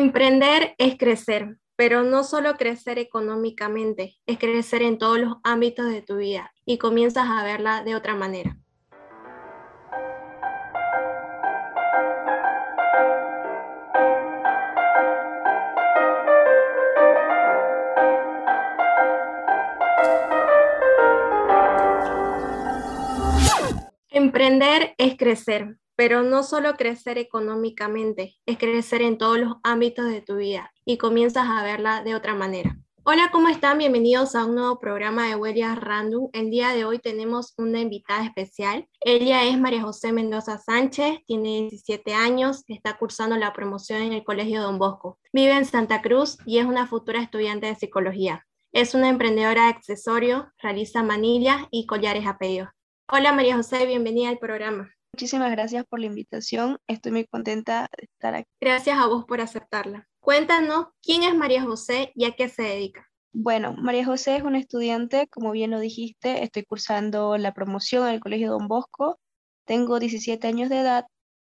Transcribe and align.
Emprender 0.00 0.76
es 0.78 0.96
crecer, 0.96 1.58
pero 1.74 2.04
no 2.04 2.22
solo 2.22 2.54
crecer 2.54 3.00
económicamente, 3.00 4.16
es 4.26 4.38
crecer 4.38 4.82
en 4.82 4.96
todos 4.96 5.18
los 5.18 5.38
ámbitos 5.42 5.90
de 5.90 6.02
tu 6.02 6.18
vida 6.18 6.52
y 6.64 6.78
comienzas 6.78 7.26
a 7.28 7.42
verla 7.42 7.82
de 7.82 7.96
otra 7.96 8.14
manera. 8.14 8.56
Emprender 24.10 24.94
es 24.96 25.16
crecer, 25.16 25.76
pero 25.98 26.22
no 26.22 26.44
solo 26.44 26.74
crecer 26.74 27.18
económicamente, 27.18 28.36
es 28.46 28.56
crecer 28.56 29.02
en 29.02 29.18
todos 29.18 29.40
los 29.40 29.54
ámbitos 29.64 30.08
de 30.08 30.22
tu 30.22 30.36
vida 30.36 30.72
y 30.84 30.96
comienzas 30.96 31.48
a 31.48 31.64
verla 31.64 32.04
de 32.04 32.14
otra 32.14 32.36
manera. 32.36 32.78
Hola, 33.02 33.30
¿cómo 33.32 33.48
están? 33.48 33.78
Bienvenidos 33.78 34.36
a 34.36 34.44
un 34.44 34.54
nuevo 34.54 34.78
programa 34.78 35.26
de 35.26 35.34
Huellas 35.34 35.76
Random. 35.76 36.28
El 36.32 36.50
día 36.50 36.68
de 36.68 36.84
hoy 36.84 37.00
tenemos 37.00 37.52
una 37.58 37.80
invitada 37.80 38.24
especial. 38.24 38.86
Ella 39.00 39.42
es 39.42 39.58
María 39.58 39.82
José 39.82 40.12
Mendoza 40.12 40.58
Sánchez, 40.58 41.18
tiene 41.26 41.62
17 41.62 42.14
años, 42.14 42.62
está 42.68 42.96
cursando 42.96 43.36
la 43.36 43.52
promoción 43.52 44.00
en 44.00 44.12
el 44.12 44.22
Colegio 44.22 44.62
Don 44.62 44.78
Bosco. 44.78 45.18
Vive 45.32 45.56
en 45.56 45.64
Santa 45.64 46.00
Cruz 46.00 46.38
y 46.46 46.58
es 46.58 46.66
una 46.66 46.86
futura 46.86 47.20
estudiante 47.20 47.66
de 47.66 47.74
psicología. 47.74 48.46
Es 48.70 48.94
una 48.94 49.08
emprendedora 49.08 49.64
de 49.64 49.70
accesorios, 49.70 50.44
realiza 50.62 51.02
manillas 51.02 51.62
y 51.72 51.86
collares 51.86 52.24
a 52.24 52.38
pedido. 52.38 52.68
Hola 53.10 53.32
María 53.32 53.56
José, 53.56 53.84
bienvenida 53.84 54.28
al 54.28 54.38
programa. 54.38 54.92
Muchísimas 55.18 55.50
gracias 55.50 55.84
por 55.84 55.98
la 55.98 56.06
invitación. 56.06 56.78
Estoy 56.86 57.10
muy 57.10 57.26
contenta 57.26 57.88
de 57.98 58.04
estar 58.04 58.36
aquí. 58.36 58.48
Gracias 58.60 58.96
a 58.96 59.08
vos 59.08 59.24
por 59.24 59.40
aceptarla. 59.40 60.06
Cuéntanos, 60.20 60.86
¿quién 61.02 61.24
es 61.24 61.34
María 61.34 61.64
José 61.64 62.12
y 62.14 62.24
a 62.24 62.36
qué 62.36 62.48
se 62.48 62.62
dedica? 62.62 63.04
Bueno, 63.32 63.74
María 63.76 64.04
José 64.04 64.36
es 64.36 64.44
una 64.44 64.60
estudiante, 64.60 65.26
como 65.26 65.50
bien 65.50 65.72
lo 65.72 65.80
dijiste, 65.80 66.44
estoy 66.44 66.62
cursando 66.62 67.36
la 67.36 67.52
promoción 67.52 68.06
en 68.06 68.14
el 68.14 68.20
Colegio 68.20 68.52
Don 68.52 68.68
Bosco, 68.68 69.18
tengo 69.64 69.98
17 69.98 70.46
años 70.46 70.68
de 70.68 70.78
edad 70.78 71.06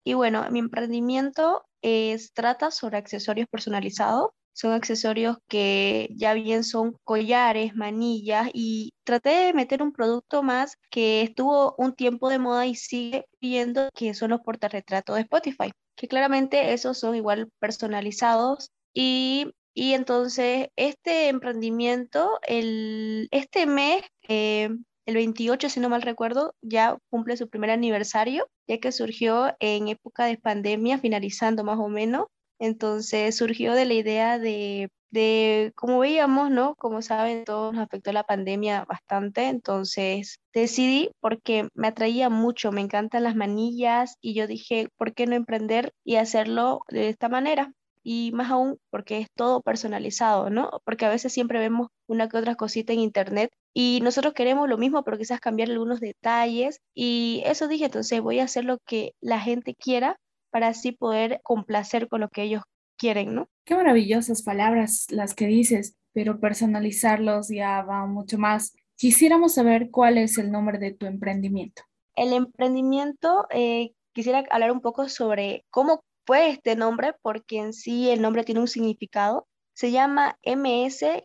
y 0.04 0.14
bueno, 0.14 0.46
mi 0.50 0.60
emprendimiento 0.60 1.62
es, 1.82 2.32
trata 2.32 2.70
sobre 2.70 2.96
accesorios 2.96 3.46
personalizados 3.50 4.30
son 4.52 4.72
accesorios 4.72 5.38
que 5.48 6.08
ya 6.14 6.34
bien 6.34 6.64
son 6.64 6.96
collares, 7.04 7.74
manillas 7.74 8.50
y 8.52 8.92
traté 9.04 9.30
de 9.30 9.52
meter 9.52 9.82
un 9.82 9.92
producto 9.92 10.42
más 10.42 10.76
que 10.90 11.22
estuvo 11.22 11.74
un 11.78 11.94
tiempo 11.94 12.28
de 12.28 12.38
moda 12.38 12.66
y 12.66 12.74
sigue 12.74 13.26
viendo 13.40 13.88
que 13.94 14.14
son 14.14 14.30
los 14.30 14.40
portarretratos 14.40 15.16
de 15.16 15.22
Spotify, 15.22 15.72
que 15.96 16.08
claramente 16.08 16.72
esos 16.72 16.98
son 16.98 17.14
igual 17.14 17.50
personalizados. 17.58 18.70
Y, 18.92 19.52
y 19.74 19.94
entonces 19.94 20.68
este 20.76 21.28
emprendimiento, 21.28 22.38
el, 22.46 23.28
este 23.30 23.66
mes, 23.66 24.02
eh, 24.28 24.70
el 25.06 25.14
28, 25.14 25.68
si 25.68 25.80
no 25.80 25.88
mal 25.88 26.02
recuerdo, 26.02 26.54
ya 26.62 26.96
cumple 27.10 27.36
su 27.36 27.48
primer 27.48 27.70
aniversario, 27.70 28.48
ya 28.68 28.78
que 28.78 28.92
surgió 28.92 29.54
en 29.58 29.88
época 29.88 30.26
de 30.26 30.38
pandemia, 30.38 30.98
finalizando 30.98 31.64
más 31.64 31.78
o 31.78 31.88
menos, 31.88 32.26
entonces 32.60 33.36
surgió 33.36 33.74
de 33.74 33.86
la 33.86 33.94
idea 33.94 34.38
de, 34.38 34.90
de, 35.10 35.72
como 35.74 35.98
veíamos, 35.98 36.50
¿no? 36.50 36.74
Como 36.76 37.02
saben, 37.02 37.44
todos 37.44 37.74
nos 37.74 37.82
afectó 37.82 38.12
la 38.12 38.24
pandemia 38.24 38.84
bastante, 38.84 39.48
entonces 39.48 40.38
decidí 40.52 41.10
porque 41.20 41.68
me 41.74 41.88
atraía 41.88 42.28
mucho, 42.28 42.70
me 42.72 42.80
encantan 42.82 43.24
las 43.24 43.34
manillas 43.34 44.16
y 44.20 44.34
yo 44.34 44.46
dije, 44.46 44.88
¿por 44.96 45.14
qué 45.14 45.26
no 45.26 45.34
emprender 45.36 45.92
y 46.04 46.16
hacerlo 46.16 46.82
de 46.88 47.08
esta 47.08 47.28
manera? 47.28 47.72
Y 48.02 48.30
más 48.32 48.50
aún 48.50 48.78
porque 48.90 49.18
es 49.18 49.28
todo 49.34 49.60
personalizado, 49.62 50.48
¿no? 50.50 50.80
Porque 50.84 51.06
a 51.06 51.10
veces 51.10 51.32
siempre 51.32 51.58
vemos 51.58 51.88
una 52.06 52.28
que 52.28 52.38
otra 52.38 52.54
cosita 52.56 52.92
en 52.92 53.00
internet 53.00 53.50
y 53.74 54.00
nosotros 54.02 54.34
queremos 54.34 54.68
lo 54.68 54.78
mismo, 54.78 55.04
pero 55.04 55.18
quizás 55.18 55.40
cambiar 55.40 55.70
algunos 55.70 56.00
detalles. 56.00 56.80
Y 56.94 57.42
eso 57.44 57.68
dije, 57.68 57.86
entonces 57.86 58.20
voy 58.22 58.38
a 58.40 58.44
hacer 58.44 58.64
lo 58.64 58.78
que 58.86 59.12
la 59.20 59.40
gente 59.40 59.74
quiera 59.74 60.16
para 60.50 60.68
así 60.68 60.92
poder 60.92 61.40
complacer 61.42 62.08
con 62.08 62.20
lo 62.20 62.28
que 62.28 62.42
ellos 62.42 62.62
quieren, 62.96 63.34
¿no? 63.34 63.48
Qué 63.64 63.74
maravillosas 63.74 64.42
palabras 64.42 65.06
las 65.10 65.34
que 65.34 65.46
dices, 65.46 65.96
pero 66.12 66.38
personalizarlos 66.38 67.48
ya 67.48 67.82
va 67.82 68.06
mucho 68.06 68.38
más. 68.38 68.74
Quisiéramos 68.96 69.54
saber 69.54 69.90
cuál 69.90 70.18
es 70.18 70.36
el 70.38 70.52
nombre 70.52 70.78
de 70.78 70.92
tu 70.92 71.06
emprendimiento. 71.06 71.82
El 72.14 72.32
emprendimiento, 72.32 73.46
eh, 73.50 73.92
quisiera 74.12 74.44
hablar 74.50 74.72
un 74.72 74.82
poco 74.82 75.08
sobre 75.08 75.64
cómo 75.70 76.04
fue 76.26 76.50
este 76.50 76.76
nombre, 76.76 77.14
porque 77.22 77.58
en 77.58 77.72
sí 77.72 78.10
el 78.10 78.20
nombre 78.20 78.44
tiene 78.44 78.60
un 78.60 78.68
significado. 78.68 79.46
Se 79.72 79.90
llama 79.90 80.38
MS-Sol 80.44 81.16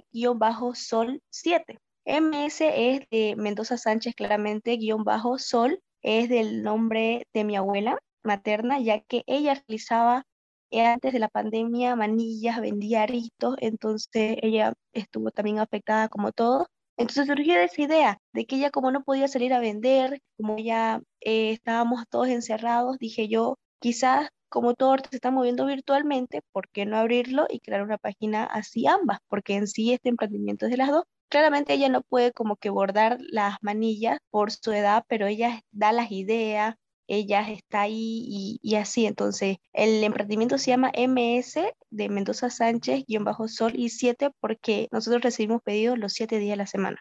7. 1.30 1.80
MS 2.06 2.62
es 2.62 3.02
de 3.10 3.36
Mendoza 3.36 3.78
Sánchez, 3.78 4.16
claramente, 4.16 4.78
guion 4.78 5.04
bajo 5.04 5.38
Sol 5.40 5.82
es 6.06 6.30
del 6.30 6.62
nombre 6.62 7.28
de 7.34 7.44
mi 7.44 7.56
abuela 7.56 7.98
materna, 8.26 8.80
ya 8.80 9.02
que 9.02 9.24
ella 9.28 9.56
realizaba 9.68 10.26
eh, 10.72 10.86
antes 10.86 11.14
de 11.14 11.20
la 11.20 11.30
pandemia 11.30 11.96
manillas, 11.96 12.60
vendía 12.62 13.04
aritos, 13.04 13.56
entonces 13.60 14.38
ella 14.42 14.74
estuvo 14.94 15.32
también 15.32 15.60
afectada 15.60 16.10
como 16.10 16.32
todo. 16.32 16.68
Entonces 16.98 17.28
surgió 17.28 17.56
esa 17.60 17.82
idea 17.82 18.20
de 18.34 18.46
que 18.46 18.56
ella 18.58 18.72
como 18.72 18.92
no 18.92 19.04
podía 19.04 19.28
salir 19.28 19.54
a 19.54 19.60
vender, 19.60 20.22
como 20.38 20.58
ya 20.58 21.02
eh, 21.22 21.52
estábamos 21.52 22.06
todos 22.10 22.30
encerrados, 22.30 22.98
dije 23.00 23.28
yo, 23.28 23.58
quizás 23.80 24.30
como 24.50 24.74
todo 24.74 24.96
se 25.10 25.18
está 25.18 25.32
moviendo 25.32 25.66
virtualmente, 25.66 26.42
¿por 26.52 26.70
qué 26.70 26.86
no 26.86 26.98
abrirlo 26.98 27.46
y 27.50 27.60
crear 27.60 27.84
una 27.84 27.98
página 27.98 28.46
así 28.46 28.88
ambas? 28.88 29.20
Porque 29.28 29.56
en 29.56 29.68
sí 29.68 29.94
este 29.94 30.10
emprendimiento 30.10 30.66
es 30.66 30.72
de 30.72 30.78
las 30.78 30.90
dos. 30.90 31.04
Claramente 31.30 31.74
ella 31.74 31.90
no 31.90 32.02
puede 32.02 32.32
como 32.32 32.56
que 32.56 32.70
bordar 32.70 33.18
las 33.20 33.58
manillas 33.62 34.20
por 34.30 34.52
su 34.52 34.72
edad, 34.72 35.04
pero 35.08 35.28
ella 35.28 35.62
da 35.72 35.92
las 35.92 36.12
ideas, 36.12 36.76
ella 37.08 37.50
está 37.50 37.82
ahí 37.82 38.60
y, 38.62 38.76
así. 38.76 39.06
Entonces, 39.06 39.58
el 39.74 40.04
emprendimiento 40.04 40.58
se 40.58 40.72
llama 40.72 40.92
MS 40.96 41.60
de 41.90 42.10
Mendoza 42.10 42.50
Sánchez-Sol 42.50 43.74
y 43.76 43.90
7 43.90 44.32
porque 44.40 44.88
nosotros 44.92 45.22
recibimos 45.24 45.62
pedidos 45.64 45.98
los 45.98 46.14
7 46.14 46.40
días 46.40 46.54
de 46.54 46.58
la 46.58 46.68
semana. 46.68 47.00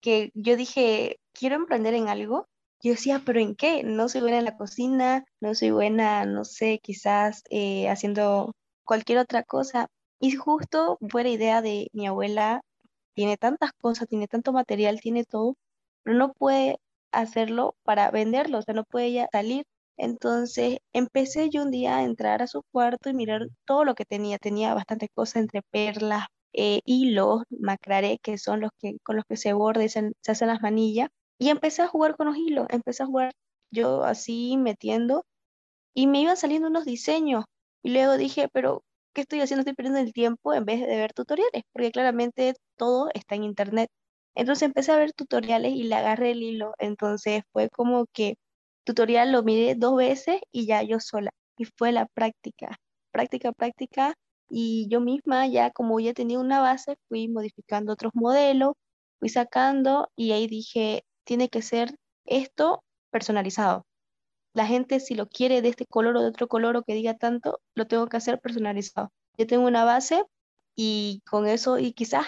Que 0.00 0.30
yo 0.34 0.56
dije, 0.56 1.18
quiero 1.32 1.56
emprender 1.56 1.94
en 1.94 2.08
algo. 2.08 2.48
Yo 2.82 2.92
decía, 2.92 3.22
pero 3.24 3.40
¿en 3.40 3.54
qué? 3.56 3.82
No 3.84 4.08
soy 4.08 4.22
buena 4.22 4.38
en 4.38 4.44
la 4.46 4.56
cocina, 4.56 5.24
no 5.40 5.54
soy 5.54 5.70
buena, 5.70 6.24
no 6.24 6.44
sé, 6.44 6.80
quizás 6.82 7.42
eh, 7.50 7.88
haciendo 7.88 8.54
cualquier 8.84 9.18
otra 9.18 9.42
cosa. 9.42 9.88
Y 10.20 10.32
justo 10.32 10.98
fue 11.10 11.24
la 11.24 11.30
idea 11.30 11.62
de 11.62 11.88
mi 11.92 12.06
abuela, 12.06 12.62
tiene 13.14 13.36
tantas 13.36 13.72
cosas, 13.74 14.08
tiene 14.08 14.28
tanto 14.28 14.52
material, 14.52 15.00
tiene 15.00 15.24
todo, 15.24 15.56
pero 16.02 16.16
no 16.16 16.32
puede 16.32 16.78
hacerlo 17.12 17.74
para 17.84 18.10
venderlo, 18.10 18.58
o 18.58 18.62
sea, 18.62 18.74
no 18.74 18.84
puede 18.84 19.06
ella 19.06 19.28
salir. 19.32 19.64
Entonces 19.96 20.78
empecé 20.94 21.50
yo 21.50 21.62
un 21.62 21.70
día 21.70 21.98
a 21.98 22.04
entrar 22.04 22.42
a 22.42 22.46
su 22.46 22.62
cuarto 22.72 23.10
y 23.10 23.14
mirar 23.14 23.46
todo 23.66 23.84
lo 23.84 23.94
que 23.94 24.04
tenía. 24.06 24.38
Tenía 24.38 24.74
bastantes 24.74 25.10
cosas 25.14 25.36
entre 25.36 25.62
perlas, 25.70 26.26
eh, 26.52 26.80
hilos, 26.84 27.42
macraré, 27.50 28.18
que 28.22 28.38
son 28.38 28.60
los 28.60 28.70
que 28.78 28.96
con 29.02 29.16
los 29.16 29.24
que 29.28 29.36
se 29.36 29.52
borda 29.52 29.84
y 29.84 29.88
se, 29.90 30.12
se 30.22 30.32
hacen 30.32 30.48
las 30.48 30.62
manillas. 30.62 31.08
Y 31.38 31.50
empecé 31.50 31.82
a 31.82 31.88
jugar 31.88 32.16
con 32.16 32.26
los 32.28 32.36
hilos, 32.36 32.66
empecé 32.70 33.02
a 33.02 33.06
jugar 33.06 33.32
yo 33.70 34.04
así 34.04 34.56
metiendo 34.56 35.24
y 35.94 36.06
me 36.06 36.20
iban 36.22 36.36
saliendo 36.36 36.68
unos 36.68 36.84
diseños. 36.84 37.44
Y 37.82 37.90
luego 37.92 38.16
dije, 38.16 38.48
pero 38.52 38.82
¿qué 39.14 39.22
estoy 39.22 39.40
haciendo? 39.40 39.60
Estoy 39.62 39.74
perdiendo 39.74 40.00
el 40.00 40.12
tiempo 40.12 40.54
en 40.54 40.64
vez 40.64 40.80
de 40.80 40.86
ver 40.96 41.12
tutoriales, 41.12 41.62
porque 41.72 41.90
claramente 41.92 42.54
todo 42.76 43.08
está 43.14 43.34
en 43.36 43.44
internet. 43.44 43.88
Entonces 44.34 44.64
empecé 44.64 44.92
a 44.92 44.98
ver 44.98 45.12
tutoriales 45.12 45.72
y 45.74 45.84
le 45.84 45.94
agarré 45.96 46.32
el 46.32 46.42
hilo. 46.42 46.74
Entonces 46.78 47.42
fue 47.52 47.68
como 47.70 48.06
que 48.12 48.36
tutorial 48.84 49.32
lo 49.32 49.42
miré 49.42 49.74
dos 49.76 49.96
veces 49.96 50.40
y 50.52 50.66
ya 50.66 50.82
yo 50.82 51.00
sola. 51.00 51.30
Y 51.58 51.64
fue 51.66 51.92
la 51.92 52.06
práctica, 52.06 52.78
práctica, 53.12 53.52
práctica. 53.52 54.14
Y 54.48 54.88
yo 54.90 55.00
misma 55.00 55.46
ya 55.46 55.70
como 55.70 56.00
ya 56.00 56.12
tenía 56.14 56.40
una 56.40 56.60
base, 56.60 56.96
fui 57.08 57.28
modificando 57.28 57.92
otros 57.92 58.12
modelos, 58.14 58.74
fui 59.20 59.28
sacando 59.28 60.08
y 60.16 60.32
ahí 60.32 60.46
dije, 60.48 61.04
tiene 61.24 61.48
que 61.48 61.62
ser 61.62 61.94
esto 62.24 62.82
personalizado. 63.10 63.86
La 64.54 64.66
gente 64.66 65.00
si 65.00 65.14
lo 65.14 65.28
quiere 65.28 65.62
de 65.62 65.68
este 65.70 65.86
color 65.86 66.16
o 66.16 66.22
de 66.22 66.28
otro 66.28 66.48
color 66.48 66.76
o 66.76 66.82
que 66.82 66.94
diga 66.94 67.14
tanto, 67.16 67.60
lo 67.74 67.86
tengo 67.86 68.08
que 68.08 68.16
hacer 68.16 68.40
personalizado. 68.40 69.10
Yo 69.38 69.46
tengo 69.46 69.66
una 69.66 69.84
base 69.84 70.24
y 70.76 71.22
con 71.30 71.46
eso, 71.46 71.78
y 71.78 71.92
quizás 71.92 72.26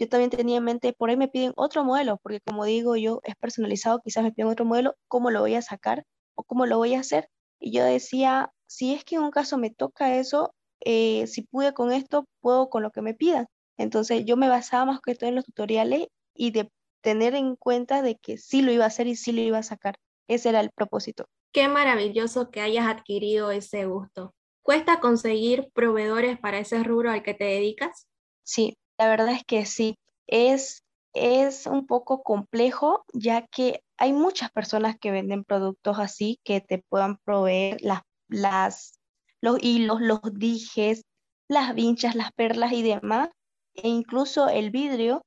yo 0.00 0.08
también 0.08 0.30
tenía 0.30 0.56
en 0.56 0.64
mente, 0.64 0.94
por 0.94 1.10
ahí 1.10 1.16
me 1.18 1.28
piden 1.28 1.52
otro 1.56 1.84
modelo, 1.84 2.18
porque 2.22 2.40
como 2.40 2.64
digo 2.64 2.96
yo, 2.96 3.20
es 3.22 3.36
personalizado, 3.36 4.00
quizás 4.02 4.24
me 4.24 4.32
piden 4.32 4.50
otro 4.50 4.64
modelo, 4.64 4.96
¿cómo 5.08 5.30
lo 5.30 5.40
voy 5.40 5.54
a 5.54 5.62
sacar 5.62 6.06
o 6.34 6.42
cómo 6.42 6.64
lo 6.64 6.78
voy 6.78 6.94
a 6.94 7.00
hacer? 7.00 7.28
Y 7.60 7.72
yo 7.72 7.84
decía, 7.84 8.50
si 8.66 8.94
es 8.94 9.04
que 9.04 9.16
en 9.16 9.22
un 9.22 9.30
caso 9.30 9.58
me 9.58 9.68
toca 9.68 10.16
eso, 10.16 10.54
eh, 10.82 11.26
si 11.26 11.42
pude 11.42 11.74
con 11.74 11.92
esto, 11.92 12.24
puedo 12.40 12.70
con 12.70 12.82
lo 12.82 12.90
que 12.90 13.02
me 13.02 13.12
pidan. 13.12 13.46
Entonces 13.76 14.24
yo 14.24 14.38
me 14.38 14.48
basaba 14.48 14.86
más 14.86 15.00
que 15.02 15.14
todo 15.14 15.28
en 15.28 15.36
los 15.36 15.44
tutoriales 15.44 16.06
y 16.34 16.50
de 16.52 16.70
tener 17.02 17.34
en 17.34 17.54
cuenta 17.56 18.00
de 18.00 18.16
que 18.16 18.38
sí 18.38 18.62
lo 18.62 18.72
iba 18.72 18.84
a 18.84 18.88
hacer 18.88 19.06
y 19.06 19.16
sí 19.16 19.32
lo 19.32 19.42
iba 19.42 19.58
a 19.58 19.62
sacar. 19.62 19.96
Ese 20.28 20.48
era 20.48 20.60
el 20.60 20.70
propósito. 20.70 21.26
Qué 21.52 21.68
maravilloso 21.68 22.50
que 22.50 22.62
hayas 22.62 22.86
adquirido 22.86 23.50
ese 23.50 23.84
gusto. 23.84 24.32
¿Cuesta 24.62 25.00
conseguir 25.00 25.68
proveedores 25.74 26.38
para 26.38 26.58
ese 26.58 26.82
rubro 26.84 27.10
al 27.10 27.22
que 27.22 27.34
te 27.34 27.44
dedicas? 27.44 28.06
Sí, 28.44 28.78
la 29.00 29.08
verdad 29.08 29.30
es 29.30 29.44
que 29.44 29.64
sí. 29.64 29.98
Es, 30.26 30.84
es 31.14 31.66
un 31.66 31.86
poco 31.86 32.22
complejo 32.22 33.04
ya 33.14 33.46
que 33.46 33.82
hay 33.96 34.12
muchas 34.12 34.50
personas 34.50 34.98
que 35.00 35.10
venden 35.10 35.42
productos 35.42 35.98
así 35.98 36.38
que 36.44 36.60
te 36.60 36.84
puedan 36.86 37.16
proveer 37.24 37.78
las, 37.80 38.02
las, 38.28 39.00
los 39.40 39.56
hilos, 39.62 40.02
los 40.02 40.20
dijes, 40.34 41.02
las 41.48 41.74
vinchas, 41.74 42.14
las 42.14 42.30
perlas 42.32 42.72
y 42.72 42.82
demás, 42.82 43.30
e 43.74 43.88
incluso 43.88 44.50
el 44.50 44.70
vidrio, 44.70 45.22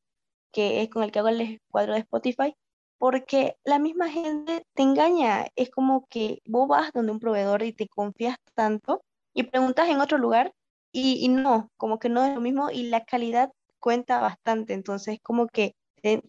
que 0.51 0.83
es 0.83 0.89
con 0.89 1.01
el 1.01 1.11
que 1.11 1.19
hago 1.19 1.29
el 1.29 1.59
cuadro 1.71 1.93
de 1.93 1.99
Spotify, 2.01 2.55
porque 2.99 3.57
la 3.63 3.79
misma 3.79 4.07
gente 4.07 4.67
te 4.75 4.83
engaña. 4.83 5.47
Es 5.55 5.71
como 5.71 6.05
que 6.09 6.43
vos 6.45 6.67
vas 6.67 6.91
donde 6.93 7.11
un 7.11 7.19
proveedor 7.19 7.63
y 7.63 7.73
te 7.73 7.87
confías 7.87 8.37
tanto 8.53 9.01
y 9.33 9.43
preguntas 9.43 9.89
en 9.89 9.99
otro 9.99 10.19
lugar 10.19 10.53
y, 10.95 11.27
no, 11.27 11.71
como 11.75 11.97
que 11.97 12.07
no 12.07 12.23
es 12.23 12.35
lo 12.35 12.39
mismo 12.39 12.69
y 12.69 12.83
la 12.83 13.03
calidad 13.03 13.51
cuenta 13.83 14.21
bastante. 14.21 14.73
Entonces, 14.73 15.19
como 15.21 15.47
que 15.47 15.75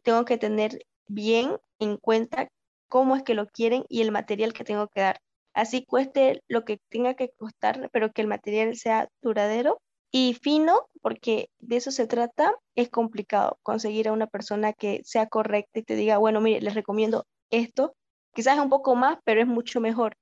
tengo 0.03 0.25
que 0.25 0.39
tener 0.39 0.81
bien 1.07 1.57
en 1.79 1.99
cuenta 1.99 2.49
cómo 2.89 3.15
es 3.15 3.23
que 3.23 3.35
lo 3.35 3.47
quieren 3.47 3.85
y 3.89 4.03
el 4.03 4.11
material 4.11 4.53
que 4.53 4.65
tengo 4.65 4.89
que 4.89 5.03
dar. 5.03 5.21
Así 5.55 5.85
cueste 5.85 6.43
lo 6.49 6.65
que 6.65 6.81
tenga 6.89 7.15
que 7.15 7.31
costar, 7.31 7.91
pero 7.93 8.11
que 8.11 8.23
el 8.23 8.29
material 8.29 8.75
sea 8.77 9.09
duradero 9.23 9.81
y 10.11 10.35
fino, 10.35 10.89
porque 11.01 11.49
de 11.61 11.77
eso 11.77 11.93
se 11.93 12.09
trata, 12.09 12.55
es 12.75 12.89
complicado 12.91 13.59
conseguir 13.63 14.09
a 14.09 14.13
una 14.13 14.27
persona 14.27 14.73
que 14.73 15.01
sea 15.05 15.29
correcta 15.29 15.79
y 15.79 15.85
te 15.85 15.95
diga, 15.95 16.19
bueno, 16.19 16.41
mire, 16.41 16.61
les 16.61 16.75
recomiendo 16.75 17.25
esto. 17.51 17.95
Quizás 18.35 18.57
es 18.57 18.65
un 18.65 18.71
poco 18.71 18.97
más, 18.97 19.19
pero 19.25 19.41
es 19.41 19.47
mucho 19.47 19.81
mejor. 19.81 20.17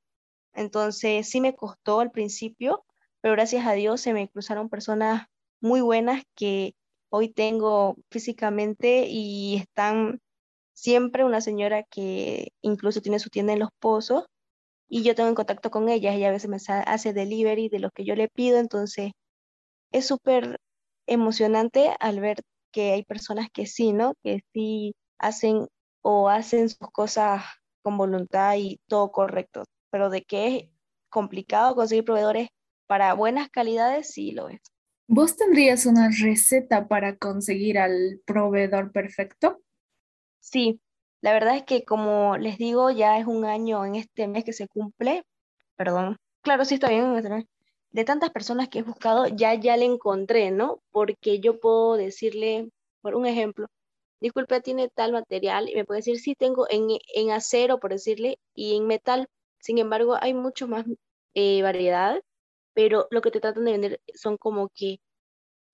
Entonces, 0.52 1.28
sí 1.30 1.40
me 1.40 1.54
costó 1.54 2.00
al 2.00 2.10
principio, 2.10 2.84
pero 3.22 3.32
gracias 3.32 3.66
a 3.66 3.72
Dios 3.72 4.02
se 4.02 4.12
me 4.12 4.28
cruzaron 4.28 4.68
personas 4.68 5.26
muy 5.60 5.80
buenas 5.80 6.22
que 6.34 6.74
hoy 7.12 7.28
tengo 7.28 7.96
físicamente 8.10 9.06
y 9.08 9.56
están 9.56 10.20
siempre 10.74 11.24
una 11.24 11.40
señora 11.42 11.84
que 11.84 12.52
incluso 12.62 13.02
tiene 13.02 13.18
su 13.18 13.30
tienda 13.30 13.52
en 13.52 13.60
Los 13.60 13.70
Pozos 13.80 14.24
y 14.88 15.02
yo 15.04 15.14
tengo 15.14 15.28
en 15.30 15.34
contacto 15.36 15.70
con 15.70 15.88
ella, 15.90 16.14
ella 16.14 16.28
a 16.28 16.32
veces 16.32 16.50
me 16.50 16.58
hace 16.86 17.12
delivery 17.12 17.68
de 17.68 17.80
lo 17.80 17.90
que 17.90 18.04
yo 18.04 18.16
le 18.16 18.28
pido, 18.28 18.58
entonces 18.58 19.12
es 19.92 20.06
súper 20.06 20.58
emocionante 21.06 21.94
al 22.00 22.20
ver 22.20 22.42
que 22.72 22.92
hay 22.92 23.04
personas 23.04 23.48
que 23.52 23.66
sí, 23.66 23.92
¿no? 23.92 24.14
Que 24.22 24.40
sí 24.54 24.94
hacen 25.18 25.68
o 26.02 26.28
hacen 26.30 26.70
sus 26.70 26.90
cosas 26.92 27.44
con 27.82 27.98
voluntad 27.98 28.56
y 28.56 28.80
todo 28.88 29.12
correcto, 29.12 29.64
pero 29.90 30.10
de 30.10 30.22
que 30.24 30.46
es 30.48 30.70
complicado 31.10 31.74
conseguir 31.76 32.04
proveedores 32.04 32.48
para 32.86 33.14
buenas 33.14 33.50
calidades, 33.50 34.12
sí 34.12 34.32
lo 34.32 34.48
es. 34.48 34.71
¿Vos 35.14 35.36
tendrías 35.36 35.84
una 35.84 36.08
receta 36.08 36.88
para 36.88 37.18
conseguir 37.18 37.78
al 37.78 38.22
proveedor 38.24 38.92
perfecto? 38.92 39.60
Sí, 40.40 40.80
la 41.20 41.34
verdad 41.34 41.54
es 41.54 41.64
que 41.64 41.84
como 41.84 42.38
les 42.38 42.56
digo, 42.56 42.90
ya 42.90 43.18
es 43.18 43.26
un 43.26 43.44
año 43.44 43.84
en 43.84 43.96
este 43.96 44.26
mes 44.26 44.42
que 44.42 44.54
se 44.54 44.68
cumple, 44.68 45.22
perdón, 45.76 46.16
claro, 46.40 46.64
sí 46.64 46.76
está 46.76 46.88
bien, 46.88 47.12
de 47.90 48.04
tantas 48.04 48.30
personas 48.30 48.70
que 48.70 48.78
he 48.78 48.82
buscado, 48.82 49.26
ya 49.26 49.52
ya 49.52 49.76
le 49.76 49.84
encontré, 49.84 50.50
¿no? 50.50 50.80
Porque 50.92 51.40
yo 51.40 51.60
puedo 51.60 51.98
decirle, 51.98 52.70
por 53.02 53.14
un 53.14 53.26
ejemplo, 53.26 53.66
disculpe, 54.18 54.62
tiene 54.62 54.88
tal 54.88 55.12
material, 55.12 55.68
y 55.68 55.74
me 55.74 55.84
puede 55.84 55.98
decir, 55.98 56.20
sí, 56.20 56.34
tengo 56.34 56.66
en, 56.70 56.88
en 57.14 57.32
acero, 57.32 57.80
por 57.80 57.90
decirle, 57.90 58.38
y 58.54 58.76
en 58.78 58.86
metal. 58.86 59.28
Sin 59.58 59.76
embargo, 59.76 60.16
hay 60.18 60.32
mucho 60.32 60.68
más 60.68 60.86
eh, 61.34 61.60
variedad, 61.60 62.18
pero 62.74 63.06
lo 63.10 63.22
que 63.22 63.30
te 63.30 63.40
tratan 63.40 63.64
de 63.64 63.72
vender 63.72 64.00
son 64.14 64.36
como 64.36 64.68
que 64.74 64.98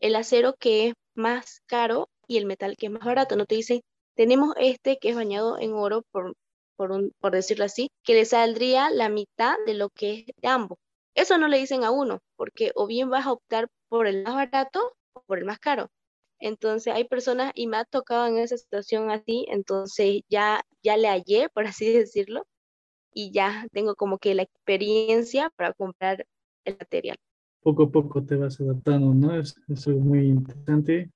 el 0.00 0.16
acero 0.16 0.54
que 0.58 0.88
es 0.88 0.94
más 1.14 1.62
caro 1.66 2.08
y 2.26 2.38
el 2.38 2.46
metal 2.46 2.76
que 2.76 2.86
es 2.86 2.92
más 2.92 3.04
barato. 3.04 3.36
No 3.36 3.46
te 3.46 3.56
dicen, 3.56 3.82
tenemos 4.14 4.54
este 4.58 4.98
que 4.98 5.10
es 5.10 5.16
bañado 5.16 5.58
en 5.58 5.72
oro, 5.74 6.02
por, 6.12 6.34
por, 6.76 6.92
un, 6.92 7.12
por 7.20 7.32
decirlo 7.32 7.64
así, 7.64 7.90
que 8.04 8.14
le 8.14 8.24
saldría 8.24 8.90
la 8.90 9.08
mitad 9.08 9.56
de 9.66 9.74
lo 9.74 9.90
que 9.90 10.12
es 10.14 10.26
de 10.36 10.48
ambos. 10.48 10.78
Eso 11.14 11.38
no 11.38 11.48
le 11.48 11.58
dicen 11.58 11.84
a 11.84 11.90
uno, 11.90 12.20
porque 12.36 12.72
o 12.74 12.86
bien 12.86 13.10
vas 13.10 13.26
a 13.26 13.32
optar 13.32 13.68
por 13.88 14.06
el 14.06 14.22
más 14.22 14.34
barato 14.34 14.94
o 15.14 15.22
por 15.22 15.38
el 15.38 15.44
más 15.44 15.58
caro. 15.58 15.88
Entonces 16.40 16.94
hay 16.94 17.04
personas, 17.04 17.52
y 17.54 17.66
me 17.66 17.78
ha 17.78 17.84
tocado 17.84 18.26
en 18.26 18.38
esa 18.38 18.56
situación 18.56 19.10
así, 19.10 19.46
entonces 19.48 20.22
ya, 20.28 20.62
ya 20.82 20.96
le 20.96 21.08
hallé, 21.08 21.48
por 21.50 21.66
así 21.66 21.92
decirlo, 21.92 22.46
y 23.12 23.32
ya 23.32 23.66
tengo 23.72 23.96
como 23.96 24.18
que 24.18 24.34
la 24.34 24.42
experiencia 24.42 25.50
para 25.56 25.72
comprar 25.74 26.26
el 26.68 26.76
material. 26.78 27.16
Poco 27.62 27.84
a 27.84 27.90
poco 27.90 28.24
te 28.24 28.36
vas 28.36 28.60
adaptando, 28.60 29.12
¿no? 29.14 29.38
Es, 29.38 29.56
algo 29.86 30.00
muy 30.00 30.26
interesante. 30.26 31.10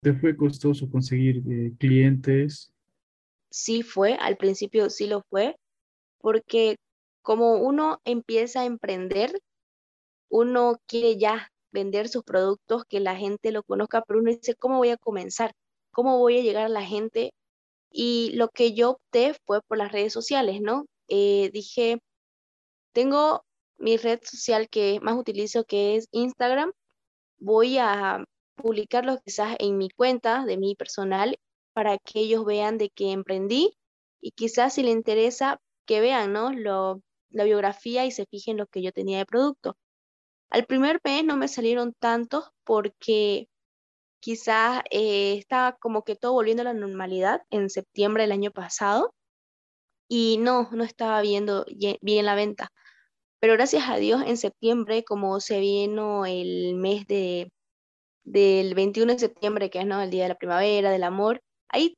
¿Te 0.00 0.14
fue 0.14 0.36
costoso 0.36 0.88
conseguir 0.88 1.42
eh, 1.50 1.72
clientes? 1.78 2.72
Sí 3.50 3.82
fue, 3.82 4.14
al 4.14 4.36
principio 4.36 4.90
sí 4.90 5.06
lo 5.06 5.22
fue, 5.28 5.56
porque 6.18 6.76
como 7.22 7.56
uno 7.56 8.00
empieza 8.04 8.60
a 8.60 8.64
emprender, 8.66 9.32
uno 10.30 10.80
quiere 10.86 11.18
ya 11.18 11.50
vender 11.72 12.08
sus 12.08 12.22
productos, 12.24 12.84
que 12.84 13.00
la 13.00 13.16
gente 13.16 13.52
lo 13.52 13.62
conozca, 13.62 14.02
pero 14.02 14.20
uno 14.20 14.30
dice, 14.30 14.54
¿cómo 14.54 14.78
voy 14.78 14.90
a 14.90 14.96
comenzar? 14.96 15.52
¿Cómo 15.92 16.18
voy 16.18 16.38
a 16.38 16.42
llegar 16.42 16.64
a 16.64 16.68
la 16.68 16.84
gente? 16.84 17.32
Y 17.90 18.32
lo 18.34 18.48
que 18.48 18.74
yo 18.74 18.90
opté 18.90 19.34
fue 19.46 19.60
por 19.62 19.78
las 19.78 19.92
redes 19.92 20.12
sociales, 20.12 20.60
¿no? 20.60 20.86
Eh, 21.08 21.50
dije, 21.52 21.98
tengo 22.92 23.44
mi 23.78 23.96
red 23.96 24.20
social 24.22 24.68
que 24.68 25.00
más 25.00 25.16
utilizo, 25.16 25.64
que 25.64 25.96
es 25.96 26.08
Instagram, 26.12 26.72
voy 27.38 27.78
a 27.78 28.24
publicarlo 28.56 29.18
quizás 29.24 29.56
en 29.60 29.78
mi 29.78 29.90
cuenta 29.90 30.44
de 30.44 30.58
mi 30.58 30.74
personal 30.74 31.38
para 31.72 31.98
que 31.98 32.20
ellos 32.20 32.44
vean 32.44 32.78
de 32.78 32.90
que 32.90 33.12
emprendí 33.12 33.76
y 34.20 34.32
quizás 34.32 34.74
si 34.74 34.82
les 34.82 34.92
interesa 34.92 35.60
que 35.86 36.00
vean, 36.00 36.32
¿no? 36.32 36.52
Lo, 36.52 37.00
la 37.30 37.44
biografía 37.44 38.04
y 38.04 38.10
se 38.10 38.26
fijen 38.26 38.56
lo 38.56 38.66
que 38.66 38.82
yo 38.82 38.92
tenía 38.92 39.18
de 39.18 39.26
producto. 39.26 39.76
Al 40.50 40.66
primer 40.66 41.00
mes 41.04 41.24
no 41.24 41.36
me 41.36 41.48
salieron 41.48 41.94
tantos 41.98 42.50
porque 42.64 43.48
quizás 44.20 44.82
eh, 44.90 45.34
estaba 45.38 45.76
como 45.76 46.02
que 46.02 46.16
todo 46.16 46.32
volviendo 46.32 46.62
a 46.62 46.64
la 46.64 46.74
normalidad 46.74 47.42
en 47.50 47.70
septiembre 47.70 48.24
del 48.24 48.32
año 48.32 48.50
pasado 48.50 49.14
y 50.08 50.38
no, 50.38 50.68
no 50.72 50.84
estaba 50.84 51.20
viendo 51.20 51.66
bien 52.00 52.26
la 52.26 52.34
venta. 52.34 52.70
Pero 53.40 53.54
gracias 53.54 53.88
a 53.88 53.96
Dios 53.96 54.22
en 54.26 54.36
septiembre, 54.36 55.04
como 55.04 55.40
se 55.40 55.60
vino 55.60 56.26
el 56.26 56.74
mes 56.74 57.06
de, 57.06 57.50
del 58.24 58.74
21 58.74 59.14
de 59.14 59.18
septiembre, 59.18 59.70
que 59.70 59.80
es 59.80 59.86
¿no? 59.86 60.00
el 60.02 60.10
Día 60.10 60.24
de 60.24 60.30
la 60.30 60.34
Primavera, 60.38 60.90
del 60.90 61.04
Amor, 61.04 61.40
ahí, 61.68 61.96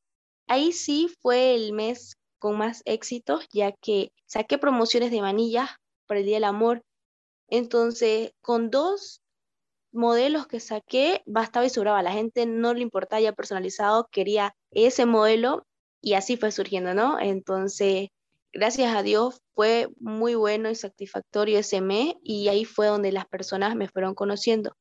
ahí 0.48 0.72
sí 0.72 1.08
fue 1.22 1.54
el 1.54 1.72
mes 1.72 2.16
con 2.38 2.58
más 2.58 2.82
éxitos, 2.84 3.46
ya 3.52 3.72
que 3.72 4.12
saqué 4.26 4.58
promociones 4.58 5.10
de 5.10 5.20
manillas 5.20 5.70
para 6.06 6.20
el 6.20 6.26
Día 6.26 6.36
del 6.36 6.44
Amor 6.44 6.82
entonces, 7.50 8.32
con 8.40 8.70
dos 8.70 9.22
modelos 9.92 10.46
que 10.46 10.60
saqué, 10.60 11.22
bastaba 11.26 11.66
y 11.66 11.70
sobraba. 11.70 12.02
La 12.02 12.12
gente 12.12 12.46
no 12.46 12.72
le 12.74 12.82
importaba 12.82 13.20
ya 13.20 13.32
personalizado, 13.32 14.08
quería 14.10 14.54
ese 14.70 15.04
modelo 15.04 15.66
y 16.00 16.14
así 16.14 16.36
fue 16.36 16.52
surgiendo, 16.52 16.94
¿no? 16.94 17.18
Entonces, 17.18 18.08
gracias 18.52 18.94
a 18.94 19.02
Dios 19.02 19.40
fue 19.54 19.88
muy 19.98 20.34
bueno 20.34 20.70
y 20.70 20.74
satisfactorio 20.74 21.58
ese 21.58 21.80
mes 21.80 22.14
y 22.22 22.48
ahí 22.48 22.64
fue 22.64 22.86
donde 22.86 23.12
las 23.12 23.26
personas 23.26 23.76
me 23.76 23.88
fueron 23.88 24.14
conociendo. 24.14 24.76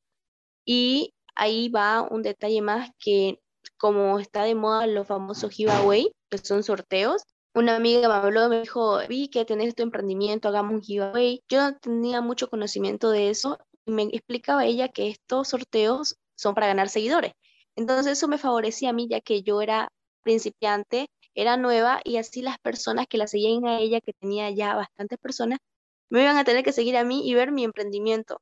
Y 0.64 1.14
ahí 1.34 1.68
va 1.68 2.02
un 2.02 2.22
detalle 2.22 2.62
más 2.62 2.90
que 2.98 3.40
como 3.76 4.18
está 4.18 4.44
de 4.44 4.54
moda 4.54 4.86
los 4.86 5.06
famosos 5.06 5.52
giveaway, 5.52 6.12
que 6.30 6.38
son 6.38 6.62
sorteos, 6.62 7.22
una 7.54 7.76
amiga 7.76 8.08
me 8.08 8.14
habló, 8.14 8.48
me 8.48 8.60
dijo, 8.60 9.00
vi 9.08 9.28
que 9.28 9.44
tenés 9.44 9.74
tu 9.74 9.82
emprendimiento, 9.82 10.48
hagamos 10.48 10.74
un 10.74 10.82
giveaway. 10.82 11.42
Yo 11.48 11.60
no 11.60 11.76
tenía 11.78 12.20
mucho 12.20 12.48
conocimiento 12.48 13.10
de 13.10 13.30
eso 13.30 13.58
y 13.84 13.90
me 13.90 14.04
explicaba 14.04 14.64
ella 14.64 14.88
que 14.88 15.08
estos 15.08 15.48
sorteos 15.48 16.16
son 16.36 16.54
para 16.54 16.68
ganar 16.68 16.88
seguidores. 16.88 17.32
Entonces 17.74 18.12
eso 18.12 18.28
me 18.28 18.38
favorecía 18.38 18.90
a 18.90 18.92
mí 18.92 19.08
ya 19.08 19.20
que 19.20 19.42
yo 19.42 19.62
era 19.62 19.88
principiante, 20.22 21.08
era 21.34 21.56
nueva 21.56 22.00
y 22.04 22.16
así 22.18 22.42
las 22.42 22.58
personas 22.58 23.06
que 23.08 23.18
la 23.18 23.26
seguían 23.26 23.66
a 23.66 23.78
ella, 23.80 24.00
que 24.00 24.12
tenía 24.14 24.50
ya 24.50 24.74
bastantes 24.76 25.18
personas, 25.18 25.58
me 26.10 26.22
iban 26.22 26.36
a 26.36 26.44
tener 26.44 26.64
que 26.64 26.72
seguir 26.72 26.96
a 26.96 27.04
mí 27.04 27.28
y 27.28 27.34
ver 27.34 27.52
mi 27.52 27.64
emprendimiento. 27.64 28.40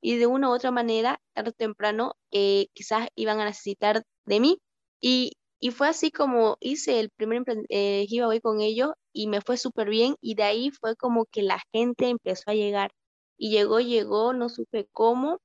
Y 0.00 0.16
de 0.18 0.26
una 0.26 0.50
u 0.50 0.52
otra 0.52 0.70
manera, 0.70 1.20
tarde 1.34 1.50
o 1.50 1.52
temprano, 1.52 2.14
eh, 2.32 2.68
quizás 2.74 3.08
iban 3.16 3.40
a 3.40 3.46
necesitar 3.46 4.04
de 4.26 4.40
mí. 4.40 4.58
Y 5.00 5.32
y 5.60 5.70
fue 5.72 5.88
así 5.88 6.10
como 6.12 6.56
hice 6.60 7.00
el 7.00 7.10
primer 7.10 7.42
eh, 7.68 8.06
con 8.42 8.60
ellos 8.60 8.92
y 9.12 9.26
me 9.26 9.40
fue 9.40 9.56
súper 9.56 9.88
bien 9.88 10.14
y 10.20 10.34
de 10.36 10.44
ahí 10.44 10.70
fue 10.70 10.94
como 10.96 11.26
que 11.26 11.42
la 11.42 11.60
gente 11.72 12.08
empezó 12.08 12.44
a 12.50 12.54
llegar 12.54 12.92
y 13.36 13.50
llegó, 13.50 13.80
llegó, 13.80 14.32
no 14.32 14.48
supe 14.48 14.88
cómo 14.92 15.40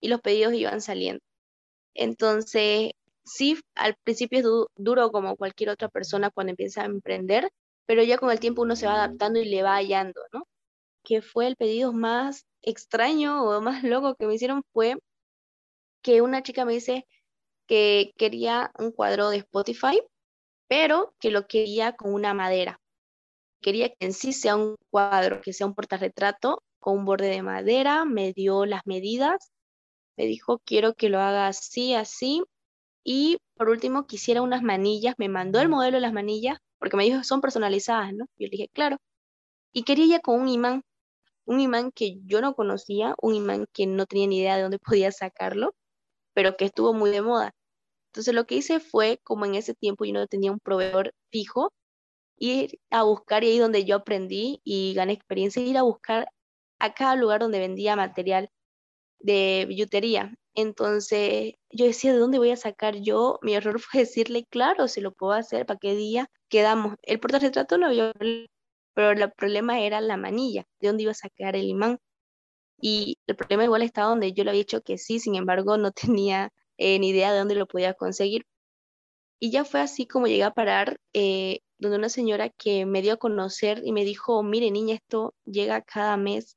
y 0.00 0.08
los 0.08 0.20
pedidos 0.20 0.54
iban 0.54 0.80
saliendo. 0.80 1.20
Entonces, 1.94 2.92
sí, 3.26 3.58
al 3.74 3.96
principio 4.04 4.38
es 4.40 4.46
duro 4.76 5.10
como 5.12 5.36
cualquier 5.36 5.70
otra 5.70 5.88
persona 5.88 6.30
cuando 6.30 6.52
empieza 6.52 6.82
a 6.82 6.86
emprender, 6.86 7.50
pero 7.86 8.02
ya 8.02 8.18
con 8.18 8.30
el 8.30 8.40
tiempo 8.40 8.62
uno 8.62 8.76
se 8.76 8.86
va 8.86 8.94
adaptando 8.94 9.40
y 9.40 9.44
le 9.46 9.62
va 9.62 9.76
hallando, 9.76 10.22
¿no? 10.32 10.46
que 11.06 11.22
fue 11.22 11.46
el 11.46 11.56
pedido 11.56 11.92
más 11.92 12.46
extraño 12.62 13.44
o 13.44 13.60
más 13.60 13.82
loco 13.84 14.16
que 14.16 14.26
me 14.26 14.34
hicieron 14.34 14.62
fue 14.72 14.96
que 16.02 16.20
una 16.20 16.42
chica 16.42 16.64
me 16.64 16.74
dice 16.74 17.06
que 17.68 18.12
quería 18.16 18.72
un 18.78 18.92
cuadro 18.92 19.30
de 19.30 19.38
Spotify, 19.38 20.00
pero 20.68 21.14
que 21.20 21.30
lo 21.30 21.46
quería 21.46 21.96
con 21.96 22.12
una 22.14 22.34
madera. 22.34 22.80
Quería 23.60 23.88
que 23.90 24.06
en 24.06 24.12
sí 24.12 24.32
sea 24.32 24.56
un 24.56 24.76
cuadro, 24.90 25.40
que 25.40 25.52
sea 25.52 25.66
un 25.66 25.74
portarretrato 25.74 26.62
con 26.80 26.98
un 26.98 27.04
borde 27.04 27.28
de 27.28 27.42
madera, 27.42 28.04
me 28.04 28.32
dio 28.32 28.66
las 28.66 28.82
medidas, 28.84 29.52
me 30.16 30.26
dijo 30.26 30.60
quiero 30.64 30.94
que 30.94 31.08
lo 31.08 31.20
haga 31.20 31.48
así, 31.48 31.94
así, 31.94 32.42
y 33.06 33.38
por 33.56 33.70
último 33.70 34.06
quisiera 34.06 34.42
unas 34.42 34.62
manillas, 34.62 35.14
me 35.18 35.28
mandó 35.28 35.60
el 35.60 35.68
modelo 35.68 35.98
de 35.98 36.00
las 36.00 36.12
manillas, 36.12 36.58
porque 36.78 36.96
me 36.96 37.04
dijo 37.04 37.22
son 37.22 37.40
personalizadas, 37.40 38.12
¿no? 38.12 38.26
Yo 38.36 38.46
le 38.46 38.50
dije, 38.50 38.68
claro, 38.72 38.98
y 39.72 39.84
quería 39.84 40.06
ya 40.06 40.20
con 40.20 40.40
un 40.40 40.48
imán, 40.48 40.82
un 41.46 41.60
imán 41.60 41.92
que 41.92 42.18
yo 42.26 42.40
no 42.40 42.54
conocía, 42.54 43.14
un 43.22 43.34
imán 43.36 43.66
que 43.72 43.86
no 43.86 44.06
tenía 44.06 44.26
ni 44.28 44.40
idea 44.40 44.56
de 44.56 44.62
dónde 44.62 44.78
podía 45.00 45.12
sacarlo, 45.12 45.74
pero 46.34 46.56
que 46.56 46.66
estuvo 46.66 46.94
muy 46.94 47.10
de 47.10 47.22
moda. 47.22 47.52
Entonces 48.12 48.34
lo 48.34 48.46
que 48.46 48.56
hice 48.56 48.80
fue, 48.80 49.20
como 49.24 49.46
en 49.46 49.56
ese 49.56 49.74
tiempo 49.74 50.04
yo 50.04 50.14
no 50.14 50.26
tenía 50.28 50.52
un 50.52 50.60
proveedor 50.60 51.14
fijo, 51.30 51.72
ir 52.38 52.80
a 52.90 53.04
buscar 53.04 53.44
y 53.44 53.48
ahí 53.48 53.58
donde 53.58 53.84
yo 53.84 53.96
aprendí 53.96 54.60
y 54.64 54.94
gané 54.94 55.14
experiencia, 55.14 55.62
ir 55.62 55.78
a 55.78 55.82
buscar 55.82 56.28
a 56.80 56.94
cada 56.94 57.16
lugar 57.16 57.40
donde 57.40 57.60
vendía 57.60 57.96
material 57.96 58.50
de 59.20 59.66
billutería. 59.68 60.34
Entonces 60.56 61.54
yo 61.70 61.84
decía, 61.86 62.12
¿de 62.12 62.18
dónde 62.18 62.38
voy 62.38 62.50
a 62.50 62.56
sacar 62.56 62.96
yo? 62.96 63.38
Mi 63.42 63.54
error 63.54 63.78
fue 63.80 64.00
decirle, 64.00 64.46
claro, 64.50 64.88
si 64.88 65.00
lo 65.00 65.12
puedo 65.12 65.32
hacer, 65.32 65.66
¿para 65.66 65.78
qué 65.78 65.94
día 65.94 66.30
quedamos? 66.48 66.96
El 67.02 67.20
portarretrato 67.20 67.78
no 67.78 67.86
había 67.86 68.12
pero 68.94 69.10
el 69.10 69.32
problema 69.32 69.80
era 69.80 70.00
la 70.00 70.16
manilla, 70.16 70.66
de 70.80 70.88
dónde 70.88 71.02
iba 71.04 71.12
a 71.12 71.14
sacar 71.14 71.54
el 71.56 71.66
imán. 71.68 71.98
Y 72.80 73.18
el 73.26 73.36
problema 73.36 73.64
igual 73.64 73.82
estaba 73.82 74.08
donde 74.10 74.32
yo 74.32 74.44
lo 74.44 74.50
había 74.50 74.60
dicho 74.62 74.82
que 74.82 74.98
sí, 74.98 75.20
sin 75.20 75.36
embargo 75.36 75.76
no 75.78 75.92
tenía 76.20 76.52
eh, 76.78 76.98
ni 76.98 77.10
idea 77.10 77.32
de 77.32 77.38
dónde 77.38 77.54
lo 77.56 77.66
podía 77.66 77.94
conseguir. 77.94 78.46
Y 79.38 79.50
ya 79.50 79.64
fue 79.64 79.80
así 79.80 80.06
como 80.06 80.26
llegué 80.26 80.44
a 80.44 80.52
parar, 80.54 80.98
eh, 81.12 81.60
donde 81.78 81.98
una 81.98 82.08
señora 82.08 82.48
que 82.50 82.86
me 82.86 83.02
dio 83.02 83.14
a 83.14 83.16
conocer 83.18 83.82
y 83.84 83.92
me 83.92 84.04
dijo, 84.04 84.42
mire 84.42 84.70
niña, 84.70 84.94
esto 84.96 85.34
llega 85.44 85.82
cada 85.82 86.16
mes 86.16 86.56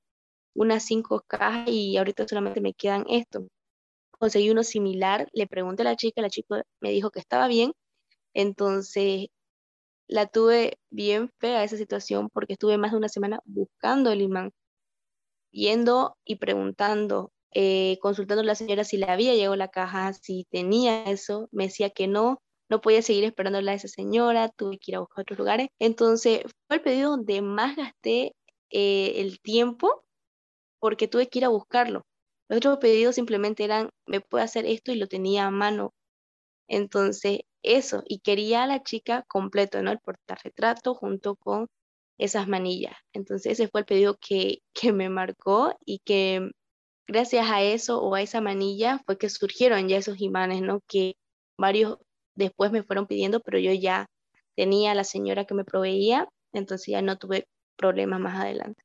unas 0.56 0.84
cinco 0.86 1.24
cajas 1.28 1.68
y 1.70 1.98
ahorita 1.98 2.28
solamente 2.28 2.62
me 2.62 2.74
quedan 2.74 3.06
esto. 3.10 3.48
Conseguí 4.20 4.50
uno 4.52 4.64
similar, 4.64 5.28
le 5.34 5.48
pregunté 5.48 5.84
a 5.84 5.86
la 5.86 5.96
chica, 5.96 6.22
la 6.22 6.30
chica 6.30 6.64
me 6.82 6.92
dijo 6.92 7.12
que 7.12 7.20
estaba 7.20 7.48
bien, 7.48 7.74
entonces 8.34 9.28
la 10.08 10.28
tuve 10.28 10.80
bien 10.92 11.32
fea 11.40 11.64
esa 11.64 11.78
situación 11.78 12.30
porque 12.34 12.54
estuve 12.54 12.78
más 12.78 12.92
de 12.92 12.98
una 12.98 13.10
semana 13.10 13.40
buscando 13.46 14.12
el 14.12 14.22
imán, 14.22 14.52
yendo 15.52 16.18
y 16.26 16.38
preguntando, 16.38 17.32
eh, 17.54 17.98
consultando 18.02 18.42
a 18.42 18.46
la 18.46 18.56
señora 18.56 18.84
si 18.84 18.98
le 18.98 19.06
había 19.10 19.34
llegado 19.36 19.56
la 19.56 19.70
caja, 19.70 20.14
si 20.14 20.46
tenía 20.52 21.04
eso, 21.04 21.48
me 21.52 21.66
decía 21.66 21.90
que 21.90 22.08
no, 22.08 22.42
no 22.70 22.82
podía 22.82 23.02
seguir 23.02 23.24
esperándola 23.26 23.72
a 23.72 23.76
esa 23.76 23.88
señora, 23.88 24.50
tuve 24.50 24.78
que 24.80 24.92
ir 24.92 24.96
a 24.98 25.00
buscar 25.02 25.24
otros 25.24 25.40
lugares. 25.40 25.70
Entonces 25.80 26.42
fue 26.68 26.78
el 26.78 26.82
pedido 26.84 27.12
donde 27.12 27.42
más 27.42 27.76
gasté 27.76 28.34
eh, 28.72 29.14
el 29.22 29.40
tiempo 29.42 30.04
porque 30.80 31.08
tuve 31.08 31.30
que 31.30 31.40
ir 31.40 31.46
a 31.46 31.50
buscarlo. 31.50 32.04
Los 32.50 32.58
otros 32.58 32.80
pedidos 32.80 33.16
simplemente 33.16 33.64
eran, 33.64 33.90
me 34.08 34.22
puede 34.22 34.44
hacer 34.44 34.66
esto 34.66 34.92
y 34.92 34.96
lo 34.96 35.08
tenía 35.08 35.46
a 35.46 35.52
mano. 35.52 35.94
Entonces, 36.68 37.42
eso, 37.64 38.04
y 38.08 38.20
quería 38.20 38.64
a 38.64 38.68
la 38.68 38.84
chica 38.84 39.24
completo, 39.28 39.82
¿no? 39.84 39.92
El 39.92 40.00
portarretrato 40.00 40.96
junto 40.96 41.36
con 41.36 41.68
esas 42.20 42.48
manillas. 42.48 42.96
Entonces 43.14 43.54
ese 43.54 43.70
fue 43.70 43.82
el 43.82 43.86
pedido 43.86 44.18
que, 44.20 44.60
que 44.74 44.94
me 44.94 45.10
marcó 45.10 45.74
y 45.86 46.00
que 46.06 46.52
gracias 47.08 47.50
a 47.50 47.64
eso 47.64 48.02
o 48.02 48.16
a 48.16 48.22
esa 48.22 48.42
manilla 48.42 49.00
fue 49.06 49.18
que 49.18 49.30
surgieron 49.30 49.88
ya 49.90 49.98
esos 49.98 50.22
imanes, 50.22 50.62
¿no? 50.62 50.82
Que 50.88 51.16
varios 51.58 51.98
después 52.36 52.72
me 52.72 52.84
fueron 52.84 53.08
pidiendo, 53.08 53.42
pero 53.42 53.60
yo 53.60 53.74
ya 53.74 54.08
tenía 54.56 54.92
a 54.92 54.96
la 54.96 55.04
señora 55.06 55.46
que 55.46 55.56
me 55.56 55.66
proveía, 55.66 56.28
entonces 56.54 56.88
ya 56.88 57.02
no 57.02 57.18
tuve 57.18 57.48
problemas 57.78 58.20
más 58.22 58.40
adelante. 58.40 58.84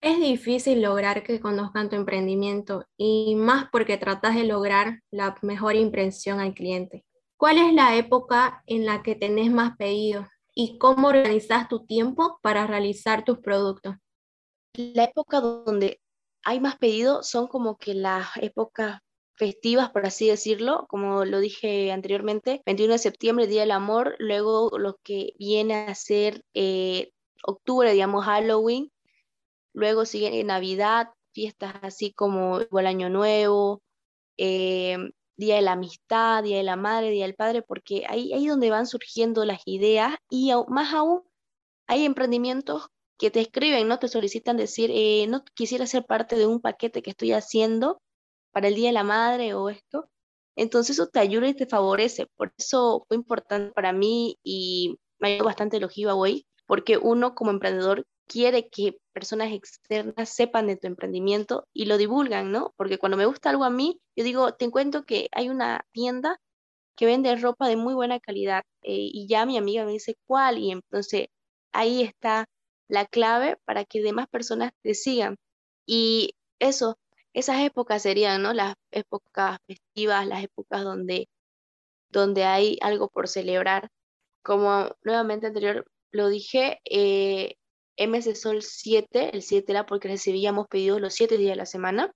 Es 0.00 0.20
difícil 0.20 0.80
lograr 0.80 1.24
que 1.24 1.40
conozcan 1.40 1.90
tu 1.90 1.96
emprendimiento 1.96 2.84
y 2.96 3.34
más 3.34 3.68
porque 3.72 3.98
tratas 3.98 4.36
de 4.36 4.44
lograr 4.44 5.00
la 5.10 5.36
mejor 5.42 5.74
impresión 5.74 6.38
al 6.38 6.54
cliente. 6.54 7.04
¿Cuál 7.36 7.58
es 7.58 7.72
la 7.72 7.96
época 7.96 8.62
en 8.66 8.86
la 8.86 9.02
que 9.02 9.16
tenés 9.16 9.50
más 9.50 9.76
pedidos 9.76 10.26
y 10.54 10.78
cómo 10.78 11.08
organizas 11.08 11.68
tu 11.68 11.84
tiempo 11.84 12.38
para 12.42 12.66
realizar 12.68 13.24
tus 13.24 13.38
productos? 13.38 13.96
La 14.74 15.04
época 15.04 15.40
donde 15.40 16.00
hay 16.44 16.60
más 16.60 16.76
pedidos 16.76 17.28
son 17.28 17.48
como 17.48 17.76
que 17.76 17.94
las 17.94 18.28
épocas 18.40 19.00
festivas, 19.34 19.90
por 19.90 20.06
así 20.06 20.28
decirlo, 20.28 20.86
como 20.88 21.24
lo 21.24 21.40
dije 21.40 21.90
anteriormente, 21.90 22.62
21 22.66 22.92
de 22.92 22.98
septiembre, 22.98 23.46
Día 23.48 23.62
del 23.62 23.72
Amor, 23.72 24.14
luego 24.18 24.78
lo 24.78 24.98
que 25.02 25.32
viene 25.38 25.74
a 25.74 25.94
ser 25.96 26.44
eh, 26.54 27.10
octubre, 27.42 27.92
digamos 27.92 28.24
Halloween, 28.24 28.92
luego 29.78 30.04
sigue 30.04 30.42
Navidad, 30.44 31.10
fiestas 31.32 31.74
así 31.82 32.12
como 32.12 32.60
el 32.60 32.86
Año 32.86 33.08
Nuevo, 33.10 33.80
eh, 34.36 34.98
Día 35.36 35.56
de 35.56 35.62
la 35.62 35.72
Amistad, 35.72 36.42
Día 36.42 36.56
de 36.58 36.64
la 36.64 36.76
Madre, 36.76 37.10
Día 37.10 37.26
del 37.26 37.36
Padre, 37.36 37.62
porque 37.62 38.04
ahí 38.08 38.32
ahí 38.32 38.46
donde 38.48 38.70
van 38.70 38.86
surgiendo 38.86 39.44
las 39.44 39.62
ideas 39.66 40.16
y 40.28 40.50
más 40.68 40.92
aún 40.92 41.22
hay 41.86 42.04
emprendimientos 42.04 42.88
que 43.18 43.30
te 43.30 43.40
escriben, 43.40 43.88
¿no? 43.88 43.98
Te 43.98 44.08
solicitan 44.08 44.56
decir, 44.56 44.90
eh, 44.92 45.26
no 45.28 45.44
quisiera 45.54 45.86
ser 45.86 46.04
parte 46.06 46.36
de 46.36 46.46
un 46.46 46.60
paquete 46.60 47.02
que 47.02 47.10
estoy 47.10 47.32
haciendo 47.32 48.00
para 48.52 48.68
el 48.68 48.74
Día 48.74 48.88
de 48.88 48.94
la 48.94 49.04
Madre 49.04 49.54
o 49.54 49.68
esto. 49.70 50.10
Entonces 50.56 50.98
eso 50.98 51.08
te 51.08 51.20
ayuda 51.20 51.48
y 51.48 51.54
te 51.54 51.66
favorece. 51.66 52.26
Por 52.36 52.52
eso 52.58 53.04
fue 53.08 53.16
importante 53.16 53.72
para 53.72 53.92
mí 53.92 54.38
y 54.42 54.98
me 55.20 55.28
ayudó 55.28 55.44
bastante 55.44 55.80
los 55.80 55.92
giveaway, 55.92 56.46
porque 56.66 56.98
uno 56.98 57.34
como 57.34 57.50
emprendedor 57.52 58.04
quiere 58.28 58.68
que 58.68 58.98
personas 59.12 59.52
externas 59.52 60.28
sepan 60.28 60.66
de 60.68 60.76
tu 60.76 60.86
emprendimiento 60.86 61.66
y 61.72 61.86
lo 61.86 61.98
divulgan, 61.98 62.52
¿no? 62.52 62.74
Porque 62.76 62.98
cuando 62.98 63.16
me 63.16 63.26
gusta 63.26 63.50
algo 63.50 63.64
a 63.64 63.70
mí, 63.70 64.00
yo 64.16 64.24
digo, 64.24 64.52
te 64.54 64.66
encuentro 64.66 65.04
que 65.04 65.28
hay 65.32 65.48
una 65.48 65.84
tienda 65.92 66.40
que 66.96 67.06
vende 67.06 67.34
ropa 67.36 67.68
de 67.68 67.76
muy 67.76 67.94
buena 67.94 68.20
calidad 68.20 68.64
eh, 68.82 69.10
y 69.12 69.28
ya 69.28 69.46
mi 69.46 69.56
amiga 69.58 69.84
me 69.84 69.92
dice 69.92 70.16
cuál 70.26 70.58
y 70.58 70.72
entonces 70.72 71.28
ahí 71.72 72.02
está 72.02 72.46
la 72.88 73.06
clave 73.06 73.56
para 73.64 73.84
que 73.84 74.02
demás 74.02 74.28
personas 74.28 74.72
te 74.82 74.94
sigan. 74.94 75.36
Y 75.86 76.34
eso, 76.58 76.98
esas 77.34 77.60
épocas 77.62 78.02
serían, 78.02 78.42
¿no? 78.42 78.52
Las 78.54 78.74
épocas 78.90 79.58
festivas, 79.66 80.26
las 80.26 80.44
épocas 80.44 80.84
donde, 80.84 81.28
donde 82.10 82.44
hay 82.44 82.78
algo 82.82 83.08
por 83.08 83.28
celebrar. 83.28 83.90
Como 84.42 84.90
nuevamente 85.02 85.46
anterior 85.46 85.86
lo 86.12 86.28
dije, 86.28 86.80
eh, 86.84 87.56
MS 87.98 88.34
Sol 88.40 88.62
7, 88.62 89.30
el 89.34 89.42
7 89.42 89.72
era 89.72 89.86
porque 89.86 90.08
recibíamos 90.08 90.68
pedidos 90.68 91.00
los 91.00 91.14
7 91.14 91.36
días 91.36 91.52
de 91.52 91.56
la 91.56 91.66
semana. 91.66 92.12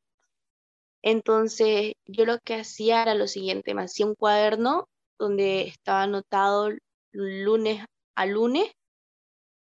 Entonces, 1.02 1.94
yo 2.06 2.24
lo 2.24 2.38
que 2.38 2.54
hacía 2.54 3.02
era 3.02 3.14
lo 3.14 3.26
siguiente, 3.26 3.74
me 3.74 3.82
hacía 3.82 4.06
un 4.06 4.14
cuaderno 4.14 4.88
donde 5.18 5.62
estaba 5.62 6.02
anotado 6.02 6.70
lunes 7.12 7.84
a 8.14 8.26
lunes 8.26 8.70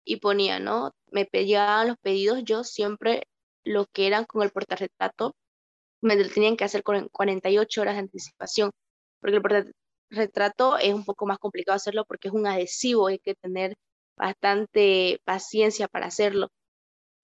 y 0.06 0.18
ponía, 0.18 0.60
¿no? 0.60 0.92
Me 1.12 1.26
pedían 1.26 1.88
los 1.88 1.98
pedidos, 1.98 2.44
yo 2.44 2.64
siempre 2.64 3.24
lo 3.64 3.86
que 3.88 4.08
eran 4.08 4.26
con 4.26 4.44
el 4.44 4.52
portarretrato, 4.52 5.36
me 6.02 6.18
tenían 6.18 6.58
que 6.58 6.66
hacer 6.66 6.84
con 6.84 7.08
48 7.10 7.82
horas 7.82 7.96
de 7.96 8.00
anticipación, 8.02 8.72
porque 9.20 9.38
el 9.38 9.42
portarretrato 9.42 10.78
es 10.78 10.94
un 10.94 11.06
poco 11.06 11.26
más 11.26 11.40
complicado 11.40 11.76
hacerlo 11.76 12.06
porque 12.06 12.28
es 12.28 12.34
un 12.34 12.48
adhesivo, 12.48 13.08
hay 13.08 13.20
que 13.20 13.36
tener 13.36 13.76
bastante 14.18 15.22
paciencia 15.26 15.88
para 15.88 16.08
hacerlo. 16.08 16.50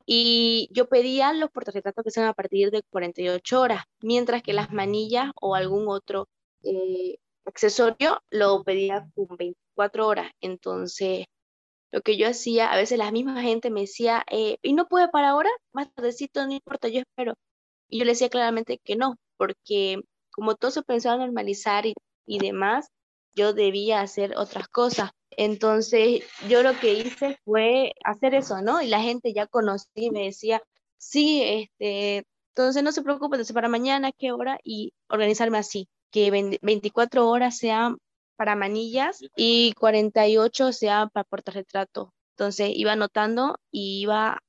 Y 0.05 0.69
yo 0.71 0.89
pedía 0.89 1.33
los 1.33 1.51
portarretratos 1.51 2.03
que 2.03 2.11
sean 2.11 2.27
a 2.27 2.33
partir 2.33 2.71
de 2.71 2.83
48 2.89 3.61
horas, 3.61 3.83
mientras 4.01 4.41
que 4.41 4.53
las 4.53 4.71
manillas 4.71 5.31
o 5.39 5.55
algún 5.55 5.87
otro 5.87 6.27
eh, 6.63 7.17
accesorio 7.45 8.21
lo 8.31 8.63
pedía 8.63 9.07
con 9.15 9.27
24 9.37 10.07
horas. 10.07 10.31
Entonces, 10.41 11.25
lo 11.91 12.01
que 12.01 12.17
yo 12.17 12.27
hacía, 12.27 12.71
a 12.71 12.75
veces 12.75 12.97
la 12.97 13.11
misma 13.11 13.41
gente 13.41 13.69
me 13.71 13.81
decía, 13.81 14.23
eh, 14.31 14.57
¿y 14.61 14.73
no 14.73 14.87
puede 14.87 15.09
para 15.09 15.29
ahora? 15.29 15.49
Más 15.73 15.93
tardecito, 15.93 16.45
no 16.45 16.53
importa, 16.53 16.87
yo 16.87 17.01
espero. 17.01 17.35
Y 17.89 17.99
yo 17.99 18.05
le 18.05 18.11
decía 18.11 18.29
claramente 18.29 18.79
que 18.83 18.95
no, 18.95 19.17
porque 19.37 20.01
como 20.31 20.55
todo 20.55 20.71
se 20.71 20.83
pensaba 20.83 21.17
normalizar 21.17 21.85
y, 21.85 21.93
y 22.25 22.39
demás, 22.39 22.89
yo 23.35 23.53
debía 23.53 24.01
hacer 24.01 24.37
otras 24.37 24.67
cosas. 24.67 25.11
Entonces, 25.41 26.23
yo 26.49 26.63
lo 26.63 26.77
que 26.81 26.95
hice 26.95 27.39
fue 27.45 27.93
hacer 28.03 28.35
eso, 28.35 28.61
¿no? 28.61 28.81
Y 28.81 28.87
la 28.87 28.99
gente 29.01 29.31
ya 29.33 29.47
conocía 29.47 29.87
y 29.93 30.11
me 30.11 30.25
decía, 30.25 30.61
sí, 30.97 31.41
este, 31.41 32.25
entonces 32.49 32.83
no 32.83 32.91
se 32.91 33.01
preocupe, 33.03 33.37
entonces 33.37 33.53
para 33.53 33.69
mañana, 33.69 34.11
¿qué 34.11 34.33
hora? 34.33 34.59
Y 34.65 34.91
organizarme 35.07 35.57
así, 35.57 35.87
que 36.11 36.29
24 36.61 37.29
horas 37.29 37.57
sean 37.57 37.99
para 38.35 38.57
manillas 38.57 39.21
y 39.37 39.71
48 39.79 40.73
sean 40.73 41.09
para 41.09 41.23
portarretrato. 41.23 42.13
Entonces 42.31 42.71
iba 42.75 42.91
anotando 42.91 43.59
y 43.71 44.01
iba 44.01 44.39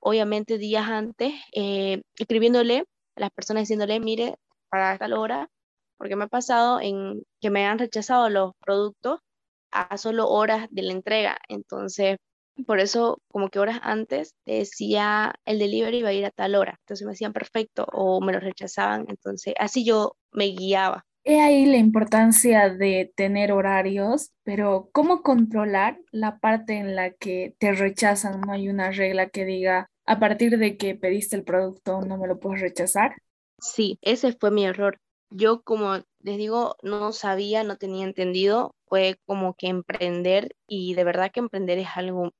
obviamente 0.00 0.56
días 0.56 0.88
antes, 0.88 1.34
eh, 1.52 2.00
escribiéndole 2.16 2.86
a 3.16 3.20
las 3.20 3.30
personas 3.32 3.64
diciéndole, 3.64 4.00
mire, 4.00 4.36
para 4.70 4.96
tal 4.96 5.12
hora, 5.12 5.50
porque 5.98 6.16
me 6.16 6.24
ha 6.24 6.28
pasado 6.28 6.80
en 6.80 7.22
que 7.38 7.50
me 7.50 7.66
han 7.66 7.78
rechazado 7.78 8.30
los 8.30 8.52
productos 8.64 9.20
a 9.72 9.96
solo 9.98 10.28
horas 10.28 10.66
de 10.70 10.82
la 10.82 10.92
entrega. 10.92 11.38
Entonces, 11.48 12.16
por 12.66 12.80
eso, 12.80 13.18
como 13.28 13.48
que 13.50 13.58
horas 13.60 13.80
antes 13.82 14.34
decía 14.46 15.34
el 15.44 15.58
delivery 15.58 15.98
iba 15.98 16.08
a 16.10 16.12
ir 16.12 16.26
a 16.26 16.30
tal 16.30 16.54
hora. 16.56 16.76
Entonces 16.80 17.06
me 17.06 17.12
decían 17.12 17.32
perfecto 17.32 17.86
o 17.92 18.20
me 18.20 18.32
lo 18.32 18.40
rechazaban. 18.40 19.06
Entonces, 19.08 19.54
así 19.58 19.84
yo 19.84 20.16
me 20.32 20.46
guiaba. 20.46 21.04
He 21.24 21.40
ahí 21.40 21.66
la 21.66 21.76
importancia 21.76 22.70
de 22.70 23.12
tener 23.14 23.52
horarios, 23.52 24.32
pero 24.44 24.88
¿cómo 24.92 25.22
controlar 25.22 25.98
la 26.10 26.38
parte 26.38 26.78
en 26.78 26.96
la 26.96 27.10
que 27.12 27.54
te 27.58 27.72
rechazan? 27.72 28.40
No 28.40 28.52
hay 28.52 28.68
una 28.68 28.90
regla 28.90 29.28
que 29.28 29.44
diga 29.44 29.90
a 30.06 30.18
partir 30.20 30.56
de 30.58 30.76
que 30.78 30.94
pediste 30.94 31.36
el 31.36 31.44
producto 31.44 32.00
no 32.00 32.16
me 32.16 32.26
lo 32.28 32.40
puedes 32.40 32.62
rechazar. 32.62 33.16
Sí, 33.60 33.98
ese 34.02 34.32
fue 34.32 34.50
mi 34.50 34.66
error. 34.66 34.98
Yo, 35.30 35.62
como 35.62 35.98
les 36.20 36.38
digo, 36.38 36.76
no 36.82 37.12
sabía, 37.12 37.64
no 37.64 37.76
tenía 37.76 38.04
entendido, 38.04 38.74
fue 38.86 39.18
como 39.26 39.54
que 39.54 39.68
emprender 39.68 40.54
y 40.66 40.94
de 40.94 41.04
verdad 41.04 41.30
que 41.32 41.40
emprender 41.40 41.78
es 41.78 41.88
algo 41.94 42.32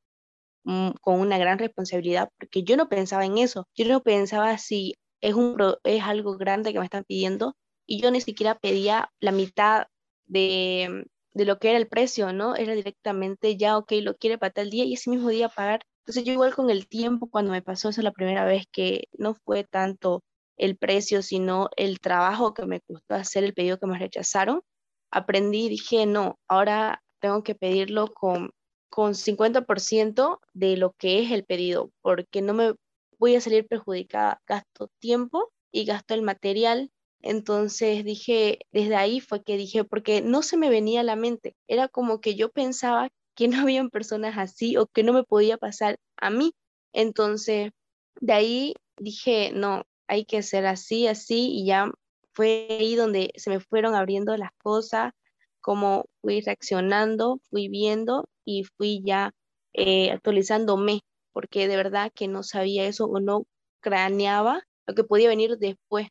mm, 0.64 0.90
con 1.00 1.20
una 1.20 1.38
gran 1.38 1.58
responsabilidad 1.58 2.30
porque 2.38 2.62
yo 2.64 2.76
no 2.76 2.88
pensaba 2.88 3.24
en 3.26 3.38
eso, 3.38 3.68
yo 3.74 3.86
no 3.86 4.02
pensaba 4.02 4.58
si 4.58 4.96
es, 5.20 5.34
un, 5.34 5.56
es 5.84 6.02
algo 6.02 6.36
grande 6.36 6.72
que 6.72 6.78
me 6.78 6.84
están 6.86 7.04
pidiendo 7.04 7.56
y 7.86 8.00
yo 8.00 8.10
ni 8.10 8.20
siquiera 8.20 8.58
pedía 8.58 9.10
la 9.20 9.32
mitad 9.32 9.86
de, 10.26 11.06
de 11.32 11.44
lo 11.44 11.58
que 11.58 11.70
era 11.70 11.78
el 11.78 11.88
precio, 11.88 12.32
¿no? 12.32 12.56
Era 12.56 12.74
directamente 12.74 13.56
ya, 13.56 13.78
ok, 13.78 13.92
lo 14.02 14.16
quiere 14.16 14.38
para 14.38 14.52
tal 14.52 14.70
día 14.70 14.84
y 14.84 14.94
ese 14.94 15.10
mismo 15.10 15.28
día 15.30 15.48
pagar. 15.48 15.80
Entonces 16.00 16.24
yo 16.24 16.32
igual 16.32 16.54
con 16.54 16.70
el 16.70 16.88
tiempo, 16.88 17.30
cuando 17.30 17.52
me 17.52 17.62
pasó 17.62 17.88
eso 17.90 18.02
la 18.02 18.12
primera 18.12 18.44
vez, 18.44 18.66
que 18.72 19.04
no 19.12 19.34
fue 19.34 19.64
tanto 19.64 20.22
el 20.58 20.76
precio, 20.76 21.22
sino 21.22 21.70
el 21.76 22.00
trabajo 22.00 22.54
que 22.54 22.66
me 22.66 22.80
costó 22.80 23.14
hacer 23.14 23.44
el 23.44 23.54
pedido 23.54 23.78
que 23.78 23.86
me 23.86 23.98
rechazaron, 23.98 24.62
aprendí 25.10 25.66
y 25.66 25.70
dije, 25.70 26.06
no, 26.06 26.38
ahora 26.48 27.02
tengo 27.20 27.42
que 27.42 27.54
pedirlo 27.54 28.08
con, 28.08 28.50
con 28.90 29.14
50% 29.14 30.40
de 30.52 30.76
lo 30.76 30.92
que 30.92 31.22
es 31.22 31.30
el 31.30 31.44
pedido, 31.44 31.90
porque 32.02 32.42
no 32.42 32.54
me 32.54 32.74
voy 33.18 33.36
a 33.36 33.40
salir 33.40 33.66
perjudicada. 33.66 34.40
Gasto 34.46 34.90
tiempo 35.00 35.52
y 35.72 35.84
gasto 35.84 36.14
el 36.14 36.22
material 36.22 36.90
entonces 37.22 38.04
dije, 38.04 38.60
desde 38.72 38.96
ahí 38.96 39.20
fue 39.20 39.42
que 39.42 39.56
dije, 39.56 39.84
porque 39.84 40.22
no 40.22 40.42
se 40.42 40.56
me 40.56 40.70
venía 40.70 41.00
a 41.00 41.04
la 41.04 41.16
mente, 41.16 41.56
era 41.66 41.88
como 41.88 42.20
que 42.20 42.36
yo 42.36 42.50
pensaba 42.50 43.08
que 43.34 43.48
no 43.48 43.60
habían 43.60 43.90
personas 43.90 44.38
así 44.38 44.76
o 44.76 44.86
que 44.86 45.02
no 45.02 45.12
me 45.12 45.24
podía 45.24 45.58
pasar 45.58 45.98
a 46.16 46.30
mí. 46.30 46.52
Entonces, 46.92 47.72
de 48.20 48.32
ahí 48.32 48.74
dije, 48.98 49.52
no, 49.52 49.84
hay 50.08 50.24
que 50.24 50.42
ser 50.42 50.66
así, 50.66 51.06
así, 51.06 51.50
y 51.52 51.66
ya 51.66 51.90
fue 52.32 52.66
ahí 52.70 52.96
donde 52.96 53.30
se 53.36 53.50
me 53.50 53.60
fueron 53.60 53.94
abriendo 53.94 54.36
las 54.36 54.50
cosas, 54.62 55.12
como 55.60 56.06
fui 56.22 56.40
reaccionando, 56.40 57.40
fui 57.50 57.68
viendo 57.68 58.28
y 58.44 58.64
fui 58.76 59.02
ya 59.04 59.32
eh, 59.74 60.10
actualizándome, 60.10 61.02
porque 61.32 61.68
de 61.68 61.76
verdad 61.76 62.10
que 62.14 62.26
no 62.26 62.42
sabía 62.42 62.86
eso 62.86 63.06
o 63.06 63.20
no 63.20 63.44
craneaba 63.80 64.62
lo 64.86 64.94
que 64.94 65.04
podía 65.04 65.28
venir 65.28 65.58
después. 65.58 66.08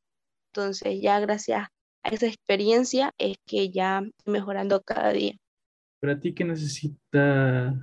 Entonces 0.51 1.01
ya 1.01 1.19
gracias 1.19 1.67
a 2.03 2.09
esa 2.09 2.27
experiencia 2.27 3.13
es 3.17 3.37
que 3.45 3.71
ya 3.71 4.03
estoy 4.17 4.33
mejorando 4.33 4.81
cada 4.81 5.11
día. 5.11 5.35
¿Para 5.99 6.19
ti 6.19 6.33
qué 6.33 6.43
necesita 6.43 7.73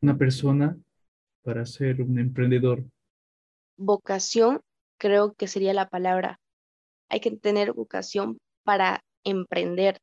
una 0.00 0.16
persona 0.16 0.78
para 1.42 1.66
ser 1.66 2.00
un 2.00 2.18
emprendedor? 2.18 2.84
Vocación 3.76 4.60
creo 4.98 5.34
que 5.34 5.48
sería 5.48 5.74
la 5.74 5.88
palabra. 5.88 6.40
Hay 7.10 7.20
que 7.20 7.30
tener 7.36 7.72
vocación 7.72 8.38
para 8.64 9.00
emprender. 9.24 9.98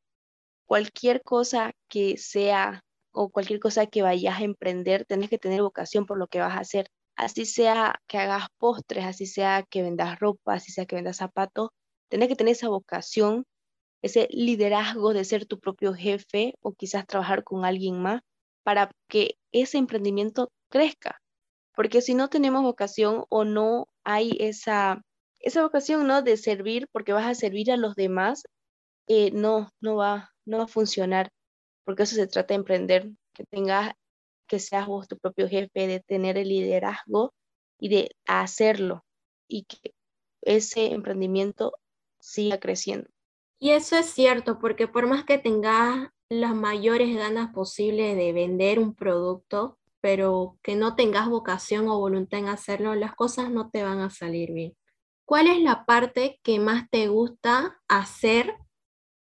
Cualquier 0.66 1.22
cosa 1.22 1.72
que 1.88 2.16
sea 2.18 2.82
o 3.12 3.30
cualquier 3.30 3.60
cosa 3.60 3.86
que 3.86 4.02
vayas 4.02 4.40
a 4.40 4.44
emprender, 4.44 5.04
tienes 5.06 5.30
que 5.30 5.38
tener 5.38 5.62
vocación 5.62 6.06
por 6.06 6.18
lo 6.18 6.28
que 6.28 6.40
vas 6.40 6.56
a 6.56 6.60
hacer. 6.60 6.88
Así 7.16 7.46
sea 7.46 8.00
que 8.08 8.18
hagas 8.18 8.48
postres, 8.58 9.04
así 9.04 9.26
sea 9.26 9.64
que 9.70 9.82
vendas 9.82 10.18
ropa, 10.18 10.54
así 10.54 10.72
sea 10.72 10.86
que 10.86 10.96
vendas 10.96 11.16
zapatos, 11.18 11.70
Tienes 12.08 12.28
que 12.28 12.36
tener 12.36 12.52
esa 12.52 12.68
vocación, 12.68 13.44
ese 14.02 14.28
liderazgo 14.30 15.12
de 15.12 15.24
ser 15.24 15.46
tu 15.46 15.58
propio 15.58 15.94
jefe 15.94 16.54
o 16.60 16.72
quizás 16.72 17.06
trabajar 17.06 17.44
con 17.44 17.64
alguien 17.64 18.00
más 18.00 18.20
para 18.62 18.90
que 19.08 19.36
ese 19.52 19.78
emprendimiento 19.78 20.50
crezca. 20.70 21.20
Porque 21.76 22.00
si 22.00 22.14
no 22.14 22.28
tenemos 22.28 22.62
vocación 22.62 23.26
o 23.28 23.44
no 23.44 23.88
hay 24.02 24.36
esa, 24.40 25.04
esa 25.40 25.62
vocación 25.62 26.06
¿no? 26.06 26.22
de 26.22 26.38
servir 26.38 26.88
porque 26.90 27.12
vas 27.12 27.26
a 27.26 27.34
servir 27.34 27.70
a 27.70 27.76
los 27.76 27.94
demás, 27.94 28.44
eh, 29.06 29.30
no, 29.32 29.70
no 29.80 29.96
va, 29.96 30.32
no 30.46 30.58
va 30.58 30.64
a 30.64 30.68
funcionar. 30.68 31.30
Porque 31.84 32.04
eso 32.04 32.16
se 32.16 32.26
trata 32.26 32.54
de 32.54 32.60
emprender, 32.60 33.10
que 33.34 33.44
tengas, 33.44 33.92
que 34.48 34.58
seas 34.58 34.86
vos 34.86 35.06
tu 35.06 35.18
propio 35.18 35.48
jefe, 35.48 35.86
de 35.86 36.00
tener 36.00 36.38
el 36.38 36.48
liderazgo 36.48 37.34
y 37.78 37.90
de 37.90 38.16
hacerlo. 38.24 39.04
Y 39.46 39.64
que 39.64 39.94
ese 40.40 40.92
emprendimiento 40.92 41.74
siga 42.18 42.58
creciendo. 42.58 43.08
Y 43.58 43.70
eso 43.70 43.96
es 43.96 44.06
cierto, 44.06 44.58
porque 44.58 44.88
por 44.88 45.06
más 45.06 45.24
que 45.24 45.36
tengas 45.36 46.08
las 46.30 46.54
mayores 46.54 47.14
ganas 47.14 47.52
posibles 47.52 48.16
de 48.16 48.32
vender 48.32 48.78
un 48.78 48.94
producto, 48.94 49.75
pero 50.00 50.58
que 50.62 50.76
no 50.76 50.94
tengas 50.94 51.28
vocación 51.28 51.88
o 51.88 51.98
voluntad 51.98 52.40
en 52.40 52.48
hacerlo, 52.48 52.94
las 52.94 53.14
cosas 53.14 53.50
no 53.50 53.70
te 53.70 53.82
van 53.82 54.00
a 54.00 54.10
salir 54.10 54.52
bien. 54.52 54.76
¿Cuál 55.24 55.48
es 55.48 55.60
la 55.60 55.84
parte 55.86 56.38
que 56.42 56.60
más 56.60 56.88
te 56.90 57.08
gusta 57.08 57.78
hacer 57.88 58.54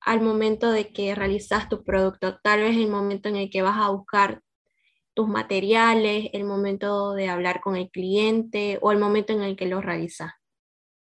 al 0.01 0.19
momento 0.19 0.71
de 0.71 0.91
que 0.91 1.15
realizas 1.15 1.69
tu 1.69 1.83
producto? 1.83 2.39
Tal 2.43 2.59
vez 2.59 2.75
el 2.75 2.89
momento 2.89 3.29
en 3.29 3.37
el 3.37 3.49
que 3.49 3.61
vas 3.61 3.77
a 3.77 3.89
buscar 3.89 4.41
tus 5.13 5.29
materiales, 5.29 6.29
el 6.33 6.43
momento 6.43 7.13
de 7.13 7.29
hablar 7.29 7.61
con 7.61 7.77
el 7.77 7.89
cliente 7.89 8.79
o 8.81 8.91
el 8.91 8.97
momento 8.97 9.31
en 9.31 9.43
el 9.43 9.55
que 9.55 9.67
lo 9.67 9.79
realizas. 9.79 10.33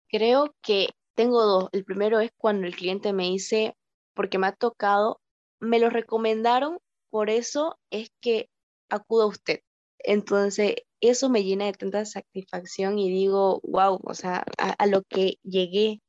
Creo 0.08 0.54
que 0.62 0.90
tengo 1.16 1.44
dos. 1.44 1.70
El 1.72 1.84
primero 1.84 2.20
es 2.20 2.32
cuando 2.38 2.68
el 2.68 2.76
cliente 2.76 3.12
me 3.12 3.24
dice, 3.24 3.76
porque 4.14 4.38
me 4.38 4.48
ha 4.48 4.52
tocado, 4.52 5.20
me 5.60 5.80
lo 5.80 5.90
recomendaron, 5.90 6.78
por 7.10 7.32
eso 7.32 7.80
es 7.90 8.12
que 8.22 8.51
acudo 8.92 9.24
a 9.24 9.28
usted. 9.28 9.62
Entonces, 10.00 10.76
eso 11.02 11.30
me 11.30 11.44
llena 11.44 11.66
de 11.66 11.74
tanta 11.74 12.06
satisfacción 12.06 13.00
y 13.00 13.10
digo, 13.10 13.62
wow, 13.64 14.00
o 14.04 14.14
sea, 14.14 14.46
a, 14.58 14.88
lo 14.88 15.04
que 15.04 15.38
llegué. 15.44 16.02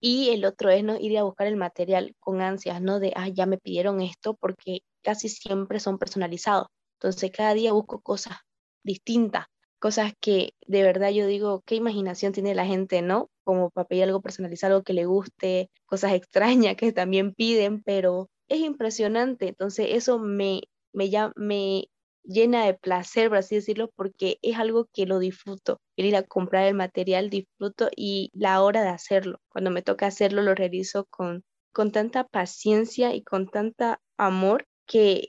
Y 0.00 0.30
el 0.30 0.44
otro 0.44 0.70
es 0.70 0.84
no 0.84 0.98
ir 1.00 1.18
a 1.18 1.24
buscar 1.24 1.46
el 1.46 1.56
material 1.56 2.14
con 2.20 2.40
ansias, 2.42 2.82
¿no? 2.82 3.00
De, 3.00 3.12
ah, 3.16 3.28
ya 3.28 3.46
me 3.46 3.58
pidieron 3.58 4.00
esto, 4.02 4.34
porque 4.34 4.80
casi 5.02 5.28
siempre 5.28 5.80
son 5.80 5.98
personalizados. 5.98 6.68
Entonces, 7.00 7.30
cada 7.32 7.54
día 7.54 7.72
busco 7.72 8.00
cosas 8.00 8.38
distintas 8.84 9.46
cosas 9.84 10.14
que 10.18 10.54
de 10.66 10.82
verdad 10.82 11.10
yo 11.10 11.26
digo, 11.26 11.62
qué 11.66 11.74
imaginación 11.74 12.32
tiene 12.32 12.54
la 12.54 12.64
gente, 12.64 13.02
¿no? 13.02 13.28
Como 13.44 13.68
para 13.68 13.86
pedir 13.86 14.04
algo 14.04 14.22
personalizado, 14.22 14.76
algo 14.76 14.82
que 14.82 14.94
le 14.94 15.04
guste, 15.04 15.70
cosas 15.84 16.14
extrañas 16.14 16.76
que 16.76 16.90
también 16.90 17.34
piden, 17.34 17.82
pero 17.82 18.30
es 18.48 18.60
impresionante. 18.60 19.48
Entonces 19.48 19.88
eso 19.90 20.18
me, 20.18 20.62
me, 20.94 21.10
me 21.36 21.84
llena 22.24 22.66
de 22.66 22.74
placer, 22.74 23.28
por 23.28 23.38
así 23.38 23.56
decirlo, 23.56 23.90
porque 23.94 24.38
es 24.42 24.58
algo 24.58 24.88
que 24.92 25.06
lo 25.06 25.18
disfruto. 25.18 25.80
El 25.96 26.06
ir 26.06 26.16
a 26.16 26.22
comprar 26.22 26.66
el 26.66 26.74
material, 26.74 27.30
disfruto 27.30 27.90
y 27.94 28.30
la 28.34 28.62
hora 28.62 28.82
de 28.82 28.88
hacerlo. 28.88 29.40
Cuando 29.48 29.70
me 29.70 29.82
toca 29.82 30.06
hacerlo, 30.06 30.42
lo 30.42 30.54
realizo 30.54 31.06
con, 31.10 31.44
con 31.72 31.92
tanta 31.92 32.24
paciencia 32.24 33.14
y 33.14 33.22
con 33.22 33.48
tanta 33.48 34.00
amor 34.16 34.66
que, 34.86 35.28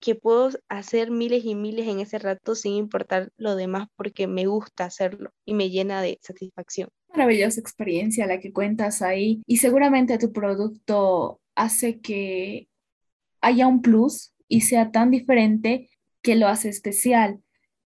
que 0.00 0.14
puedo 0.14 0.50
hacer 0.68 1.10
miles 1.10 1.44
y 1.44 1.54
miles 1.54 1.86
en 1.86 2.00
ese 2.00 2.18
rato 2.18 2.54
sin 2.54 2.74
importar 2.74 3.30
lo 3.36 3.54
demás 3.54 3.88
porque 3.96 4.26
me 4.26 4.46
gusta 4.46 4.84
hacerlo 4.84 5.30
y 5.44 5.54
me 5.54 5.70
llena 5.70 6.02
de 6.02 6.18
satisfacción. 6.20 6.88
Maravillosa 7.08 7.60
experiencia 7.60 8.26
la 8.26 8.40
que 8.40 8.52
cuentas 8.52 9.02
ahí 9.02 9.42
y 9.46 9.58
seguramente 9.58 10.18
tu 10.18 10.32
producto 10.32 11.40
hace 11.54 12.00
que 12.00 12.68
haya 13.40 13.66
un 13.66 13.82
plus 13.82 14.32
y 14.48 14.62
sea 14.62 14.90
tan 14.90 15.10
diferente 15.10 15.88
que 16.22 16.36
lo 16.36 16.48
hace 16.48 16.68
especial 16.68 17.42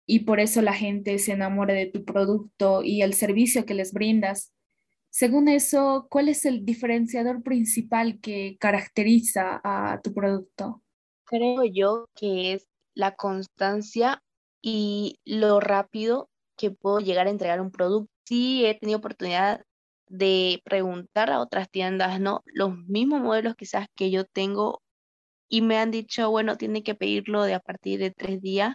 y 0.07 0.21
por 0.21 0.41
eso 0.41 0.63
la 0.63 0.75
gente 0.75 1.19
se 1.19 1.33
enamora 1.33 1.75
de 1.75 1.87
tu 1.87 2.05
producto 2.05 2.83
y 2.83 3.03
el 3.03 3.15
servicio 3.15 3.67
que 3.67 3.75
les 3.75 3.93
brindas. 3.93 4.53
Según 5.11 5.49
eso, 5.49 6.07
¿cuál 6.11 6.29
es 6.29 6.45
el 6.47 6.65
diferenciador 6.65 7.43
principal 7.43 8.19
que 8.21 8.57
caracteriza 8.59 9.61
a 9.63 10.01
tu 10.03 10.15
producto? 10.15 10.83
creo 11.33 11.65
yo 11.65 12.09
que 12.15 12.53
es 12.55 12.69
la 12.95 13.15
constancia 13.17 14.23
y 14.61 15.19
lo 15.25 15.61
rápido 15.61 16.29
que 16.57 16.71
puedo 16.71 17.01
llegar 17.01 17.27
a 17.27 17.31
entregar 17.31 17.61
un 17.61 17.71
producto. 17.71 18.11
Sí 18.25 18.67
he 18.67 18.79
tenido 18.79 18.99
oportunidad 18.99 19.65
de 20.09 20.61
preguntar 20.65 21.31
a 21.31 21.41
otras 21.41 21.71
tiendas, 21.71 22.21
¿no? 22.21 22.43
Los 22.47 22.77
mismos 22.87 23.23
modelos 23.23 23.57
quizás 23.57 23.87
que 23.97 24.11
yo 24.11 24.25
tengo 24.27 24.83
y 25.53 25.61
me 25.61 25.77
han 25.79 25.91
dicho, 25.91 26.31
bueno, 26.31 26.57
tiene 26.57 26.83
que 26.83 26.95
pedirlo 26.95 27.43
de 27.45 27.53
a 27.53 27.61
partir 27.61 28.01
de 28.01 28.11
tres 28.11 28.41
días 28.41 28.75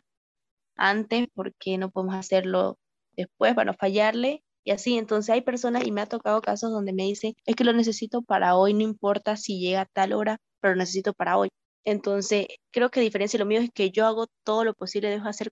antes 0.77 1.27
porque 1.33 1.77
no 1.79 1.89
podemos 1.89 2.15
hacerlo 2.15 2.77
después 3.15 3.55
para 3.55 3.71
no 3.71 3.77
fallarle 3.79 4.43
y 4.63 4.71
así. 4.71 4.97
Entonces 4.99 5.31
hay 5.31 5.41
personas 5.41 5.87
y 5.87 5.91
me 5.91 6.01
ha 6.01 6.05
tocado 6.05 6.39
casos 6.41 6.71
donde 6.71 6.93
me 6.93 7.03
dicen, 7.03 7.33
es 7.47 7.55
que 7.55 7.63
lo 7.63 7.73
necesito 7.73 8.21
para 8.21 8.55
hoy, 8.55 8.75
no 8.75 8.83
importa 8.83 9.37
si 9.37 9.59
llega 9.59 9.81
a 9.81 9.85
tal 9.87 10.13
hora, 10.13 10.37
pero 10.61 10.75
lo 10.75 10.79
necesito 10.81 11.13
para 11.13 11.37
hoy. 11.39 11.49
Entonces 11.83 12.47
creo 12.71 12.91
que 12.91 12.99
a 12.99 13.03
diferencia 13.03 13.39
de 13.39 13.43
lo 13.45 13.49
mío 13.49 13.61
es 13.61 13.71
que 13.73 13.89
yo 13.89 14.05
hago 14.05 14.27
todo 14.45 14.63
lo 14.63 14.75
posible, 14.75 15.09
dejo 15.09 15.27
hacer 15.27 15.49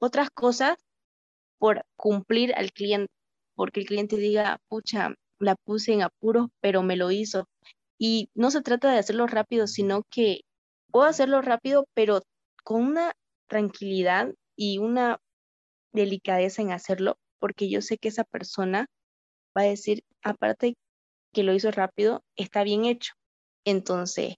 otras 0.00 0.30
cosas 0.30 0.76
por 1.58 1.84
cumplir 1.96 2.54
al 2.54 2.70
cliente, 2.72 3.12
porque 3.56 3.80
el 3.80 3.86
cliente 3.86 4.16
diga, 4.16 4.58
pucha, 4.68 5.14
la 5.40 5.56
puse 5.56 5.92
en 5.94 6.02
apuros, 6.02 6.48
pero 6.60 6.84
me 6.84 6.96
lo 6.96 7.10
hizo. 7.10 7.48
Y 7.98 8.30
no 8.34 8.52
se 8.52 8.62
trata 8.62 8.92
de 8.92 8.98
hacerlo 8.98 9.26
rápido, 9.26 9.66
sino 9.66 10.04
que 10.10 10.42
puedo 10.90 11.06
hacerlo 11.06 11.42
rápido, 11.42 11.86
pero 11.94 12.22
con 12.64 12.82
una 12.84 13.12
tranquilidad 13.48 14.34
y 14.56 14.78
una 14.78 15.18
delicadeza 15.92 16.62
en 16.62 16.72
hacerlo, 16.72 17.16
porque 17.40 17.70
yo 17.70 17.82
sé 17.82 17.98
que 17.98 18.08
esa 18.08 18.24
persona 18.24 18.86
va 19.56 19.62
a 19.62 19.66
decir, 19.66 20.02
aparte 20.22 20.74
que 21.32 21.42
lo 21.42 21.54
hizo 21.54 21.70
rápido, 21.70 22.22
está 22.36 22.64
bien 22.64 22.84
hecho. 22.86 23.14
Entonces, 23.64 24.36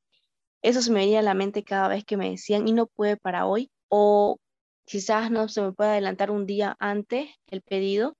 eso 0.62 0.82
se 0.82 0.92
me 0.92 1.00
venía 1.00 1.20
a 1.20 1.22
la 1.22 1.34
mente 1.34 1.64
cada 1.64 1.88
vez 1.88 2.04
que 2.04 2.16
me 2.16 2.30
decían, 2.30 2.68
y 2.68 2.72
no 2.72 2.86
puede 2.86 3.16
para 3.16 3.46
hoy, 3.46 3.70
o 3.88 4.38
quizás 4.86 5.30
no 5.30 5.48
se 5.48 5.62
me 5.62 5.72
puede 5.72 5.90
adelantar 5.90 6.30
un 6.30 6.46
día 6.46 6.76
antes 6.80 7.30
el 7.48 7.62
pedido. 7.62 8.14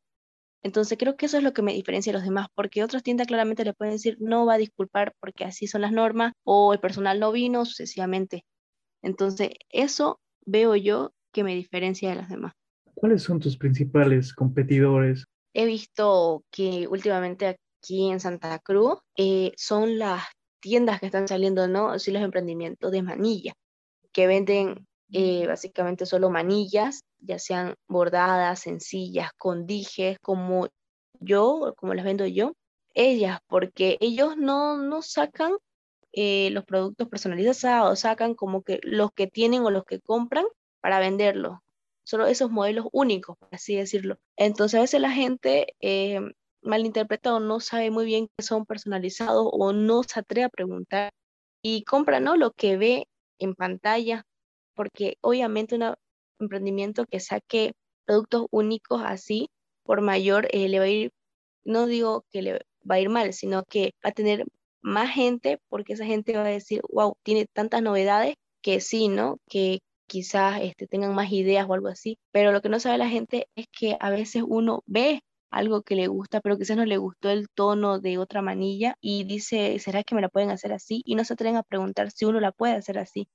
Entonces 0.62 0.98
creo 0.98 1.16
que 1.16 1.26
eso 1.26 1.38
es 1.38 1.42
lo 1.42 1.52
que 1.52 1.62
me 1.62 1.72
diferencia 1.72 2.12
de 2.12 2.18
los 2.18 2.24
demás, 2.24 2.48
porque 2.54 2.84
otras 2.84 3.02
tiendas 3.02 3.26
claramente 3.26 3.64
le 3.64 3.72
pueden 3.72 3.94
decir 3.94 4.16
no 4.20 4.44
va 4.44 4.54
a 4.54 4.58
disculpar 4.58 5.14
porque 5.20 5.44
así 5.44 5.66
son 5.66 5.80
las 5.80 5.92
normas 5.92 6.32
o 6.44 6.72
el 6.72 6.80
personal 6.80 7.18
no 7.18 7.32
vino 7.32 7.64
sucesivamente. 7.64 8.44
Entonces 9.02 9.50
eso 9.70 10.20
veo 10.44 10.76
yo 10.76 11.12
que 11.32 11.44
me 11.44 11.54
diferencia 11.54 12.10
de 12.10 12.16
las 12.16 12.28
demás. 12.28 12.52
¿Cuáles 12.94 13.22
son 13.22 13.40
tus 13.40 13.56
principales 13.56 14.34
competidores? 14.34 15.24
He 15.54 15.64
visto 15.64 16.44
que 16.50 16.86
últimamente 16.88 17.46
aquí 17.46 18.10
en 18.10 18.20
Santa 18.20 18.58
Cruz 18.58 18.98
eh, 19.16 19.52
son 19.56 19.98
las 19.98 20.24
tiendas 20.60 21.00
que 21.00 21.06
están 21.06 21.26
saliendo, 21.26 21.66
¿no? 21.66 21.98
Sí, 21.98 22.10
los 22.10 22.22
emprendimientos 22.22 22.92
de 22.92 23.02
manilla, 23.02 23.54
que 24.12 24.26
venden 24.26 24.86
eh, 25.12 25.46
básicamente 25.46 26.06
solo 26.06 26.30
manillas, 26.30 27.02
ya 27.18 27.38
sean 27.38 27.74
bordadas, 27.88 28.60
sencillas, 28.60 29.30
con 29.38 29.66
dijes, 29.66 30.18
como 30.22 30.68
yo, 31.20 31.74
como 31.76 31.94
las 31.94 32.04
vendo 32.04 32.26
yo, 32.26 32.52
ellas, 32.94 33.40
porque 33.48 33.98
ellos 34.00 34.36
no, 34.36 34.78
no 34.78 35.02
sacan 35.02 35.52
eh, 36.12 36.50
los 36.50 36.64
productos 36.64 37.08
personalizados, 37.08 38.00
sacan 38.00 38.34
como 38.34 38.62
que 38.62 38.80
los 38.82 39.12
que 39.12 39.26
tienen 39.26 39.62
o 39.62 39.70
los 39.70 39.84
que 39.84 40.00
compran 40.00 40.46
para 40.80 40.98
venderlos, 40.98 41.58
solo 42.04 42.26
esos 42.26 42.50
modelos 42.50 42.86
únicos, 42.92 43.36
por 43.38 43.48
así 43.52 43.76
decirlo. 43.76 44.16
Entonces 44.36 44.78
a 44.78 44.82
veces 44.82 45.00
la 45.00 45.12
gente 45.12 45.74
eh, 45.80 46.20
malinterpreta 46.62 47.34
o 47.34 47.40
no 47.40 47.60
sabe 47.60 47.90
muy 47.90 48.04
bien 48.06 48.28
que 48.36 48.44
son 48.44 48.66
personalizados 48.66 49.48
o 49.52 49.72
no 49.72 50.02
se 50.02 50.20
atreve 50.20 50.44
a 50.44 50.48
preguntar 50.48 51.10
y 51.62 51.84
compra 51.84 52.20
¿no? 52.20 52.36
lo 52.36 52.52
que 52.52 52.76
ve 52.76 53.06
en 53.38 53.54
pantalla 53.54 54.24
porque 54.80 55.18
obviamente 55.20 55.74
un 55.74 55.94
emprendimiento 56.38 57.04
que 57.04 57.20
saque 57.20 57.72
productos 58.06 58.46
únicos 58.50 59.02
así, 59.04 59.50
por 59.82 60.00
mayor, 60.00 60.48
eh, 60.52 60.70
le 60.70 60.78
va 60.78 60.86
a 60.86 60.88
ir, 60.88 61.10
no 61.64 61.86
digo 61.86 62.24
que 62.30 62.40
le 62.40 62.52
va 62.90 62.94
a 62.94 63.00
ir 63.00 63.10
mal, 63.10 63.34
sino 63.34 63.62
que 63.64 63.92
va 64.02 64.08
a 64.08 64.12
tener 64.12 64.46
más 64.80 65.10
gente, 65.10 65.58
porque 65.68 65.92
esa 65.92 66.06
gente 66.06 66.34
va 66.34 66.46
a 66.46 66.48
decir, 66.48 66.80
wow, 66.88 67.12
tiene 67.22 67.44
tantas 67.52 67.82
novedades 67.82 68.36
que 68.62 68.80
sí, 68.80 69.08
¿no? 69.08 69.36
Que 69.50 69.80
quizás 70.06 70.62
este, 70.62 70.86
tengan 70.86 71.14
más 71.14 71.30
ideas 71.30 71.66
o 71.68 71.74
algo 71.74 71.88
así, 71.88 72.16
pero 72.32 72.50
lo 72.50 72.62
que 72.62 72.70
no 72.70 72.80
sabe 72.80 72.96
la 72.96 73.10
gente 73.10 73.48
es 73.56 73.66
que 73.78 73.98
a 74.00 74.08
veces 74.08 74.44
uno 74.48 74.82
ve 74.86 75.20
algo 75.50 75.82
que 75.82 75.94
le 75.94 76.06
gusta, 76.06 76.40
pero 76.40 76.56
quizás 76.56 76.78
no 76.78 76.86
le 76.86 76.96
gustó 76.96 77.28
el 77.28 77.48
tono 77.50 77.98
de 78.00 78.16
otra 78.16 78.40
manilla 78.40 78.94
y 79.02 79.24
dice, 79.24 79.78
¿será 79.78 80.04
que 80.04 80.14
me 80.14 80.22
la 80.22 80.30
pueden 80.30 80.50
hacer 80.50 80.72
así? 80.72 81.02
Y 81.04 81.16
no 81.16 81.24
se 81.26 81.34
atreven 81.34 81.56
a 81.56 81.62
preguntar 81.64 82.10
si 82.10 82.24
uno 82.24 82.40
la 82.40 82.52
puede 82.52 82.72
hacer 82.76 82.98
así. 82.98 83.28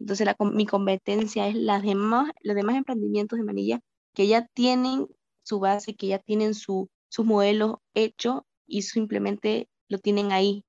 Entonces 0.00 0.26
la, 0.26 0.36
mi 0.52 0.66
competencia 0.66 1.48
es 1.48 1.54
las 1.54 1.82
demás, 1.82 2.30
los 2.42 2.56
demás 2.56 2.76
emprendimientos 2.76 3.38
de 3.38 3.44
manilla 3.44 3.80
que 4.14 4.26
ya 4.26 4.46
tienen 4.54 5.06
su 5.42 5.60
base, 5.60 5.94
que 5.94 6.08
ya 6.08 6.18
tienen 6.18 6.54
su, 6.54 6.88
su 7.08 7.24
modelo 7.24 7.82
hecho 7.94 8.46
y 8.66 8.82
simplemente 8.82 9.68
lo 9.88 9.98
tienen 9.98 10.32
ahí 10.32 10.64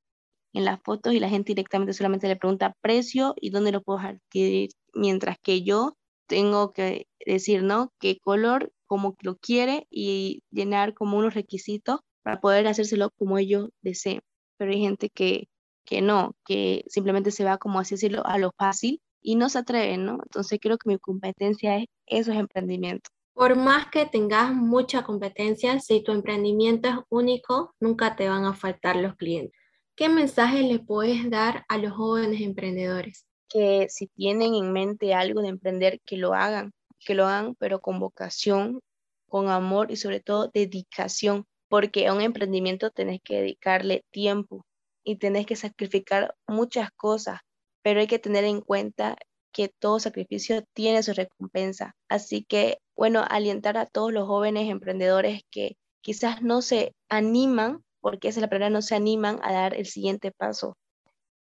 en 0.54 0.66
las 0.66 0.82
fotos 0.82 1.14
y 1.14 1.20
la 1.20 1.30
gente 1.30 1.52
directamente 1.52 1.94
solamente 1.94 2.28
le 2.28 2.36
pregunta 2.36 2.76
precio 2.82 3.36
y 3.40 3.52
dónde 3.52 3.72
lo 3.72 3.82
puedo 3.82 4.00
adquirir, 4.00 4.72
mientras 4.94 5.38
que 5.40 5.64
yo 5.64 5.98
tengo 6.28 6.74
que 6.74 7.08
decir, 7.26 7.64
¿no? 7.64 7.92
Qué 8.00 8.20
color, 8.20 8.72
cómo 8.86 9.16
lo 9.22 9.38
quiere 9.38 9.88
y 9.90 10.44
llenar 10.52 10.94
como 10.94 11.18
unos 11.18 11.34
requisitos 11.34 12.00
para 12.24 12.40
poder 12.40 12.68
hacérselo 12.68 13.12
como 13.12 13.38
ellos 13.38 13.70
deseen. 13.82 14.22
Pero 14.58 14.72
hay 14.72 14.82
gente 14.82 15.10
que, 15.10 15.50
que 15.86 16.02
no, 16.02 16.36
que 16.46 16.84
simplemente 16.88 17.32
se 17.32 17.44
va, 17.44 17.58
como 17.58 17.80
así 17.80 17.96
decirlo, 17.96 18.26
a 18.26 18.38
lo 18.38 18.52
fácil 18.58 19.02
y 19.22 19.36
no 19.36 19.50
se 19.50 19.60
atreven, 19.60 20.06
¿no? 20.06 20.20
Entonces 20.24 20.60
creo 20.62 20.78
que 20.78 20.90
mi 20.90 20.98
competencia 20.98 21.78
es 21.78 21.86
esos 22.06 22.36
emprendimientos. 22.36 23.12
Por 23.34 23.56
más 23.56 23.88
que 23.90 24.06
tengas 24.06 24.54
mucha 24.54 25.04
competencia, 25.04 25.80
si 25.80 26.04
tu 26.04 26.12
emprendimiento 26.12 26.90
es 26.90 26.96
único, 27.10 27.74
nunca 27.80 28.16
te 28.16 28.28
van 28.28 28.46
a 28.46 28.54
faltar 28.54 28.98
los 28.98 29.16
clientes. 29.16 29.58
¿Qué 29.96 30.10
mensaje 30.10 30.64
le 30.64 30.80
puedes 30.80 31.30
dar 31.30 31.66
a 31.70 31.78
los 31.78 31.94
jóvenes 31.94 32.42
emprendedores? 32.42 33.26
Que 33.48 33.88
si 33.90 34.08
tienen 34.08 34.56
en 34.56 34.72
mente 34.72 35.14
algo 35.14 35.42
de 35.42 35.50
emprender, 35.50 36.00
que 36.06 36.18
lo 36.18 36.34
hagan, 36.34 36.72
que 37.00 37.16
lo 37.16 37.28
hagan, 37.28 37.56
pero 37.56 37.80
con 37.82 38.00
vocación, 38.00 38.82
con 39.28 39.50
amor 39.50 39.92
y 39.92 39.96
sobre 39.96 40.20
todo 40.20 40.50
dedicación, 40.54 41.46
porque 41.70 42.08
a 42.08 42.14
un 42.14 42.22
emprendimiento 42.22 42.92
tenés 42.92 43.22
que 43.24 43.42
dedicarle 43.42 44.04
tiempo 44.12 44.66
y 45.04 45.18
tenés 45.18 45.46
que 45.46 45.56
sacrificar 45.56 46.36
muchas 46.48 46.92
cosas 46.92 47.40
pero 47.82 48.00
hay 48.00 48.08
que 48.08 48.20
tener 48.20 48.44
en 48.44 48.62
cuenta 48.62 49.16
que 49.52 49.70
todo 49.80 50.00
sacrificio 50.00 50.64
tiene 50.74 51.04
su 51.04 51.14
recompensa. 51.14 51.96
Así 52.08 52.44
que, 52.44 52.80
bueno, 52.96 53.26
alientar 53.30 53.78
a 53.78 53.86
todos 53.86 54.14
los 54.14 54.28
jóvenes 54.28 54.70
emprendedores 54.70 55.42
que 55.52 55.76
quizás 56.02 56.42
no 56.42 56.62
se 56.62 56.94
animan, 57.10 57.84
porque 58.00 58.30
esa 58.30 58.40
es 58.40 58.42
la 58.42 58.50
palabra, 58.50 58.70
no 58.70 58.82
se 58.82 58.96
animan 58.96 59.40
a 59.44 59.52
dar 59.52 59.76
el 59.76 59.86
siguiente 59.86 60.32
paso. 60.32 60.78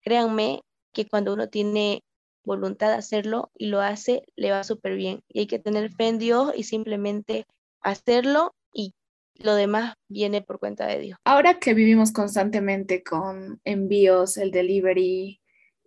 Créanme 0.01 0.63
que 0.93 1.07
cuando 1.07 1.35
uno 1.35 1.49
tiene 1.49 2.03
voluntad 2.45 2.89
de 2.89 2.97
hacerlo 2.97 3.51
y 3.55 3.67
lo 3.67 3.81
hace, 3.81 4.23
le 4.37 4.51
va 4.51 4.65
súper 4.65 4.97
bien. 4.97 5.21
Y 5.29 5.41
hay 5.41 5.47
que 5.47 5.59
tener 5.59 5.93
fe 5.93 6.09
en 6.09 6.19
Dios 6.19 6.53
y 6.57 6.65
simplemente 6.65 7.45
hacerlo 7.83 8.55
y 8.73 8.95
lo 9.37 9.55
demás 9.55 9.95
viene 10.09 10.43
por 10.43 10.59
cuenta 10.59 10.87
de 10.87 10.99
Dios. 10.99 11.19
Ahora 11.25 11.61
que 11.61 11.75
vivimos 11.75 12.11
constantemente 12.11 13.03
con 13.03 13.61
envíos, 13.65 14.37
el 14.37 14.51
delivery, 14.51 15.41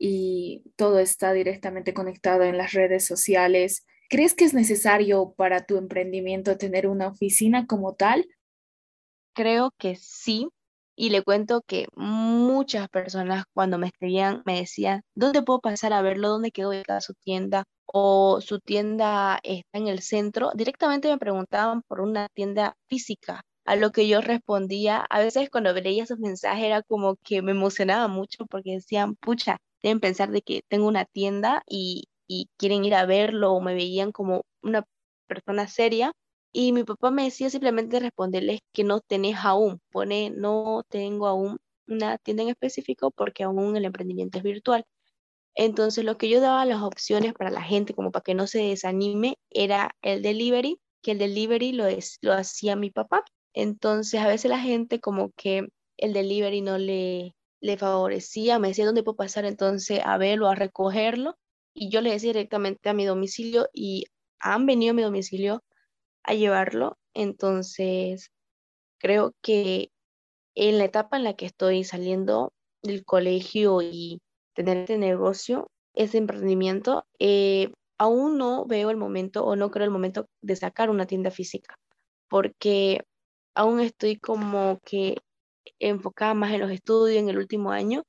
y 0.04 0.64
todo 0.78 0.98
está 0.98 1.32
directamente 1.32 1.94
conectado 1.94 2.42
en 2.42 2.58
las 2.58 2.74
redes 2.74 3.06
sociales. 3.06 3.86
¿Crees 4.10 4.34
que 4.34 4.46
es 4.46 4.56
necesario 4.56 5.36
para 5.38 5.68
tu 5.68 5.78
emprendimiento 5.78 6.58
tener 6.58 6.88
una 6.88 7.10
oficina 7.10 7.68
como 7.68 7.94
tal? 7.94 8.28
Creo 9.36 9.72
que 9.78 9.96
sí. 9.96 10.50
Y 10.96 11.12
le 11.12 11.22
cuento 11.22 11.62
que 11.62 11.86
muchas 11.96 12.90
personas 12.90 13.46
cuando 13.54 13.78
me 13.78 13.88
escribían 13.88 14.42
me 14.44 14.60
decían, 14.62 15.04
¿dónde 15.14 15.44
puedo 15.44 15.60
pasar 15.60 15.94
a 15.94 16.02
verlo? 16.02 16.30
¿Dónde 16.30 16.50
quedó 16.50 16.72
su 17.00 17.14
tienda? 17.14 17.66
O 17.86 18.42
su 18.42 18.60
tienda 18.60 19.40
está 19.44 19.78
en 19.78 19.88
el 19.88 20.02
centro. 20.02 20.50
Directamente 20.56 21.10
me 21.10 21.20
preguntaban 21.20 21.84
por 21.84 22.02
una 22.02 22.28
tienda 22.34 22.76
física. 22.88 23.44
A 23.66 23.76
lo 23.76 23.92
que 23.92 24.08
yo 24.08 24.22
respondía, 24.22 25.06
a 25.12 25.20
veces 25.20 25.52
cuando 25.52 25.76
veía 25.76 26.04
esos 26.04 26.18
mensajes 26.18 26.64
era 26.66 26.82
como 26.82 27.18
que 27.18 27.44
me 27.44 27.52
emocionaba 27.52 28.08
mucho 28.08 28.48
porque 28.48 28.72
decían, 28.74 29.16
pucha, 29.16 29.60
deben 29.84 30.00
pensar 30.00 30.32
de 30.32 30.42
que 30.42 30.64
tengo 30.68 30.88
una 30.88 31.06
tienda 31.06 31.64
y, 31.68 32.08
quieren 32.58 32.86
ir 32.86 32.96
a 32.96 33.06
verlo 33.06 33.52
o 33.54 33.62
me 33.62 33.74
veían 33.74 34.14
como 34.14 34.44
una 34.62 34.86
persona 35.28 35.68
seria. 35.68 36.14
Y 36.54 36.72
mi 36.74 36.84
papá 36.86 37.12
me 37.12 37.26
decía 37.26 37.50
simplemente 37.50 38.00
responderles 38.00 38.62
que 38.74 38.86
no 38.86 39.02
tenés 39.02 39.38
aún, 39.44 39.82
pone 39.92 40.30
no 40.30 40.84
tengo 40.90 41.28
aún 41.28 41.58
una 41.88 42.18
tienda 42.20 42.44
en 42.44 42.50
específico 42.50 43.12
porque 43.12 43.44
aún 43.44 43.76
el 43.76 43.86
emprendimiento 43.86 44.38
es 44.38 44.44
virtual. 44.46 44.86
Entonces 45.56 46.06
lo 46.06 46.18
que 46.18 46.30
yo 46.30 46.42
daba 46.42 46.66
las 46.66 46.82
opciones 46.82 47.34
para 47.34 47.52
la 47.52 47.62
gente 47.62 47.94
como 47.94 48.12
para 48.12 48.24
que 48.24 48.36
no 48.36 48.48
se 48.48 48.60
desanime 48.60 49.38
era 49.50 49.92
el 50.02 50.22
delivery, 50.22 50.80
que 51.02 51.12
el 51.12 51.20
delivery 51.20 51.74
lo, 51.74 51.86
es, 51.88 52.18
lo 52.22 52.34
hacía 52.34 52.76
mi 52.76 52.92
papá. 52.92 53.24
Entonces 53.54 54.22
a 54.22 54.28
veces 54.28 54.50
la 54.50 54.60
gente 54.60 55.00
como 55.02 55.32
que 55.32 55.68
el 55.98 56.14
delivery 56.14 56.62
no 56.62 56.78
le, 56.78 57.36
le 57.62 57.78
favorecía, 57.78 58.60
me 58.60 58.70
decía 58.70 58.86
dónde 58.86 59.04
puedo 59.04 59.16
pasar 59.16 59.46
entonces 59.46 60.02
a 60.04 60.18
verlo, 60.18 60.50
a 60.50 60.56
recogerlo, 60.56 61.36
y 61.74 61.90
yo 61.90 62.02
le 62.02 62.12
decía 62.12 62.32
directamente 62.32 62.90
a 62.90 62.94
mi 62.94 63.06
domicilio 63.06 63.70
y 63.74 64.06
han 64.40 64.66
venido 64.66 64.92
a 64.92 64.96
mi 64.96 65.04
domicilio 65.04 65.64
a 66.24 66.34
llevarlo, 66.34 66.98
entonces 67.14 68.32
creo 69.00 69.34
que 69.42 69.90
en 70.56 70.78
la 70.78 70.86
etapa 70.86 71.18
en 71.18 71.24
la 71.24 71.36
que 71.36 71.46
estoy 71.46 71.84
saliendo 71.84 72.52
del 72.84 73.06
colegio 73.06 73.82
y 73.82 74.20
tener 74.54 74.78
este 74.78 74.98
negocio, 74.98 75.68
ese 75.94 76.18
emprendimiento, 76.18 77.06
eh, 77.20 77.72
aún 77.98 78.38
no 78.38 78.66
veo 78.66 78.90
el 78.90 78.98
momento 78.98 79.46
o 79.46 79.56
no 79.56 79.72
creo 79.72 79.86
el 79.86 79.92
momento 79.92 80.26
de 80.42 80.56
sacar 80.56 80.90
una 80.90 81.06
tienda 81.06 81.32
física, 81.32 81.76
porque 82.28 83.02
aún 83.56 83.80
estoy 83.80 84.18
como 84.18 84.80
que 84.84 85.18
enfocada 85.80 86.34
más 86.34 86.54
en 86.54 86.62
los 86.62 86.72
estudios 86.72 87.20
en 87.20 87.30
el 87.30 87.38
último 87.38 87.72
año, 87.72 88.04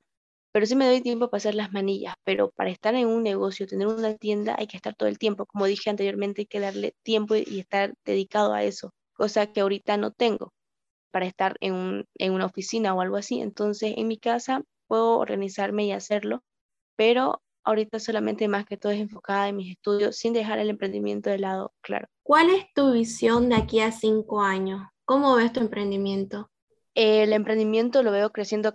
pero 0.53 0.67
sí 0.67 0.77
me 0.77 0.87
doy 0.87 1.01
tiempo 1.01 1.31
para 1.31 1.39
hacer 1.39 1.55
las 1.55 1.73
manillas, 1.73 2.15
pero 2.25 2.51
para 2.51 2.71
estar 2.71 2.95
en 2.95 3.09
un 3.09 3.23
negocio, 3.23 3.67
tener 3.67 3.87
una 3.87 4.15
tienda, 4.17 4.55
hay 4.59 4.67
que 4.67 4.77
estar 4.77 4.95
todo 4.95 5.09
el 5.09 5.19
tiempo. 5.19 5.47
Como 5.47 5.67
dije 5.67 5.91
anteriormente, 5.91 6.43
hay 6.43 6.47
que 6.47 6.61
darle 6.61 6.95
tiempo 7.03 7.35
y 7.37 7.59
estar 7.59 7.95
dedicado 8.05 8.53
a 8.53 8.63
eso, 8.63 8.93
cosa 9.15 9.47
que 9.47 9.61
ahorita 9.61 9.97
no 9.97 10.13
tengo 10.13 10.53
para 11.11 11.27
estar 11.27 11.57
en, 11.61 12.07
en 12.19 12.33
una 12.33 12.47
oficina 12.47 12.95
o 12.95 13.01
algo 13.01 13.17
así. 13.17 13.41
Entonces, 13.41 13.95
en 13.97 14.09
mi 14.09 14.19
casa 14.19 14.63
puedo 14.89 15.19
organizarme 15.19 15.87
y 15.87 15.93
hacerlo, 15.93 16.43
pero 16.97 17.43
ahorita 17.65 17.99
solamente 17.99 18.49
más 18.49 18.67
que 18.67 18.77
todo 18.77 18.93
es 18.93 19.01
enfocada 19.01 19.49
en 19.49 19.57
mis 19.57 19.73
estudios 19.73 20.17
sin 20.17 20.33
dejar 20.33 20.59
el 20.59 20.71
emprendimiento 20.71 21.31
de 21.31 21.39
lado, 21.39 21.73
claro. 21.81 22.09
¿Cuál 22.23 22.51
es 22.51 22.67
tu 22.75 22.93
visión 22.93 23.49
de 23.49 23.57
aquí 23.57 23.81
a 23.81 23.93
cinco 23.93 24.43
años? 24.43 24.83
¿Cómo 25.05 25.35
ves 25.37 25.53
tu 25.53 25.61
emprendimiento? 25.61 26.52
El 26.95 27.33
emprendimiento 27.33 28.03
lo 28.03 28.13
veo 28.13 28.31
creciendo 28.31 28.75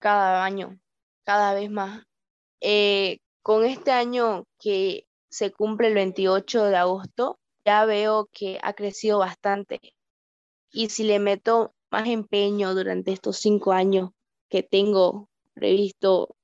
cada 0.00 0.44
año, 0.44 0.80
cada 1.24 1.54
vez 1.54 1.70
más. 1.70 2.04
Eh, 2.60 3.18
con 3.42 3.64
este 3.64 3.92
año 3.92 4.44
que 4.58 5.06
se 5.30 5.52
cumple 5.52 5.88
el 5.88 5.94
28 5.94 6.64
de 6.64 6.76
agosto, 6.76 7.38
ya 7.64 7.84
veo 7.84 8.28
que 8.32 8.58
ha 8.62 8.72
crecido 8.72 9.18
bastante. 9.18 9.80
Y 10.70 10.88
si 10.88 11.04
le 11.04 11.18
meto 11.18 11.74
más 11.90 12.08
empeño 12.08 12.74
durante 12.74 13.12
estos 13.12 13.36
cinco 13.38 13.72
años 13.72 14.10
que 14.48 14.62
tengo 14.62 15.28
previsto 15.54 16.34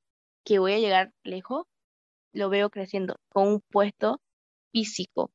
que 0.44 0.58
voy 0.58 0.74
a 0.74 0.78
llegar 0.78 1.12
lejos, 1.24 1.66
lo 2.32 2.48
veo 2.50 2.70
creciendo 2.70 3.16
con 3.30 3.48
un 3.48 3.60
puesto 3.60 4.20
físico 4.70 5.30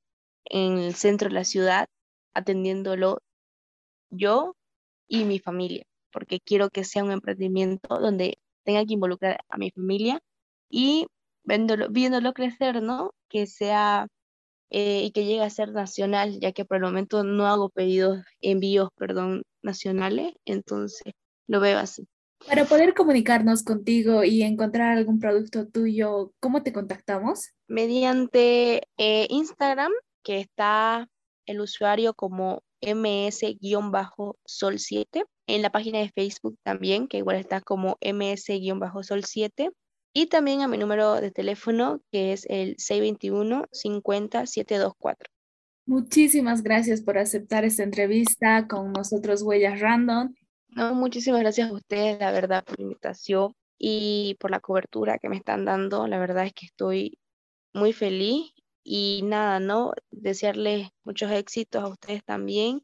en 0.45 0.77
el 0.77 0.95
centro 0.95 1.29
de 1.29 1.35
la 1.35 1.43
ciudad, 1.43 1.87
atendiéndolo 2.33 3.19
yo 4.09 4.55
y 5.13 5.25
mi 5.25 5.37
familia, 5.37 5.85
porque 6.11 6.39
quiero 6.39 6.71
que 6.71 6.83
sea 6.83 7.03
un 7.03 7.11
emprendimiento 7.11 7.99
donde 7.99 8.39
tenga 8.63 8.83
que 8.83 8.93
involucrar 8.93 9.39
a 9.47 9.57
mi 9.57 9.69
familia 9.69 10.19
y 10.69 11.05
viéndolo, 11.43 11.89
viéndolo 11.89 12.33
crecer, 12.33 12.81
¿no? 12.81 13.13
Que 13.29 13.45
sea 13.45 14.07
eh, 14.71 15.03
y 15.03 15.11
que 15.11 15.25
llegue 15.25 15.43
a 15.43 15.51
ser 15.51 15.71
nacional, 15.71 16.39
ya 16.39 16.51
que 16.51 16.65
por 16.65 16.77
el 16.77 16.83
momento 16.83 17.23
no 17.23 17.45
hago 17.45 17.69
pedidos, 17.69 18.25
envíos, 18.41 18.89
perdón, 18.95 19.43
nacionales, 19.61 20.33
entonces 20.45 21.13
lo 21.47 21.59
veo 21.59 21.77
así. 21.77 22.07
Para 22.47 22.65
poder 22.65 22.95
comunicarnos 22.95 23.61
contigo 23.61 24.23
y 24.23 24.41
encontrar 24.41 24.97
algún 24.97 25.19
producto 25.19 25.67
tuyo, 25.67 26.33
¿cómo 26.39 26.63
te 26.63 26.73
contactamos? 26.73 27.51
Mediante 27.67 28.87
eh, 28.97 29.27
Instagram, 29.29 29.91
que 30.23 30.39
está 30.39 31.07
el 31.45 31.61
usuario 31.61 32.15
como 32.15 32.63
ms-sol7, 32.85 35.25
en 35.47 35.61
la 35.61 35.71
página 35.71 35.99
de 35.99 36.09
Facebook 36.09 36.57
también, 36.63 37.07
que 37.07 37.17
igual 37.17 37.37
está 37.37 37.61
como 37.61 37.97
ms-sol7, 38.01 39.71
y 40.13 40.27
también 40.27 40.61
a 40.61 40.67
mi 40.67 40.77
número 40.77 41.19
de 41.19 41.31
teléfono, 41.31 42.01
que 42.11 42.33
es 42.33 42.45
el 42.47 42.75
621-50-724. 42.77 45.15
Muchísimas 45.85 46.63
gracias 46.63 47.01
por 47.01 47.17
aceptar 47.17 47.65
esta 47.65 47.83
entrevista 47.83 48.67
con 48.67 48.93
nosotros, 48.93 49.41
Huellas 49.41 49.79
Random. 49.79 50.33
No, 50.69 50.95
muchísimas 50.95 51.41
gracias 51.41 51.69
a 51.69 51.73
ustedes, 51.73 52.19
la 52.19 52.31
verdad, 52.31 52.63
por 52.63 52.79
la 52.79 52.83
invitación 52.83 53.53
y 53.77 54.37
por 54.39 54.51
la 54.51 54.59
cobertura 54.59 55.17
que 55.17 55.29
me 55.29 55.35
están 55.35 55.65
dando. 55.65 56.07
La 56.07 56.19
verdad 56.19 56.45
es 56.45 56.53
que 56.53 56.67
estoy 56.67 57.17
muy 57.73 57.91
feliz 57.91 58.53
y 58.83 59.21
nada, 59.23 59.59
¿no? 59.59 59.93
Desearles 60.11 60.89
muchos 61.03 61.31
éxitos 61.31 61.83
a 61.83 61.87
ustedes 61.87 62.23
también 62.23 62.83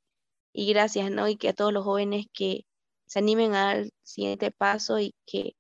y 0.54 0.72
gracias, 0.74 1.12
¿no? 1.12 1.28
Y 1.28 1.38
que 1.38 1.50
a 1.50 1.54
todos 1.54 1.74
los 1.74 1.84
jóvenes 1.84 2.26
que 2.34 2.66
se 3.06 3.20
animen 3.20 3.54
al 3.54 3.92
siguiente 4.04 4.52
paso 4.52 5.00
y 5.00 5.14
que 5.26 5.56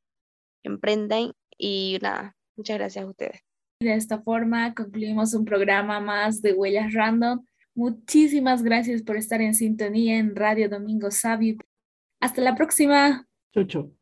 emprendan 0.63 1.33
y 1.57 1.97
nada, 2.01 2.35
muchas 2.55 2.77
gracias 2.77 3.05
a 3.05 3.07
ustedes. 3.07 3.41
De 3.81 3.93
esta 3.93 4.21
forma 4.21 4.73
concluimos 4.73 5.33
un 5.33 5.45
programa 5.45 5.99
más 5.99 6.41
de 6.41 6.53
Huellas 6.53 6.93
Random. 6.93 7.45
Muchísimas 7.75 8.61
gracias 8.61 9.01
por 9.03 9.15
estar 9.15 9.41
en 9.41 9.53
sintonía 9.53 10.17
en 10.17 10.35
Radio 10.35 10.69
Domingo 10.69 11.11
Sabio. 11.11 11.55
Hasta 12.19 12.41
la 12.41 12.55
próxima. 12.55 13.25
Chau, 13.53 13.63
chau. 13.65 13.95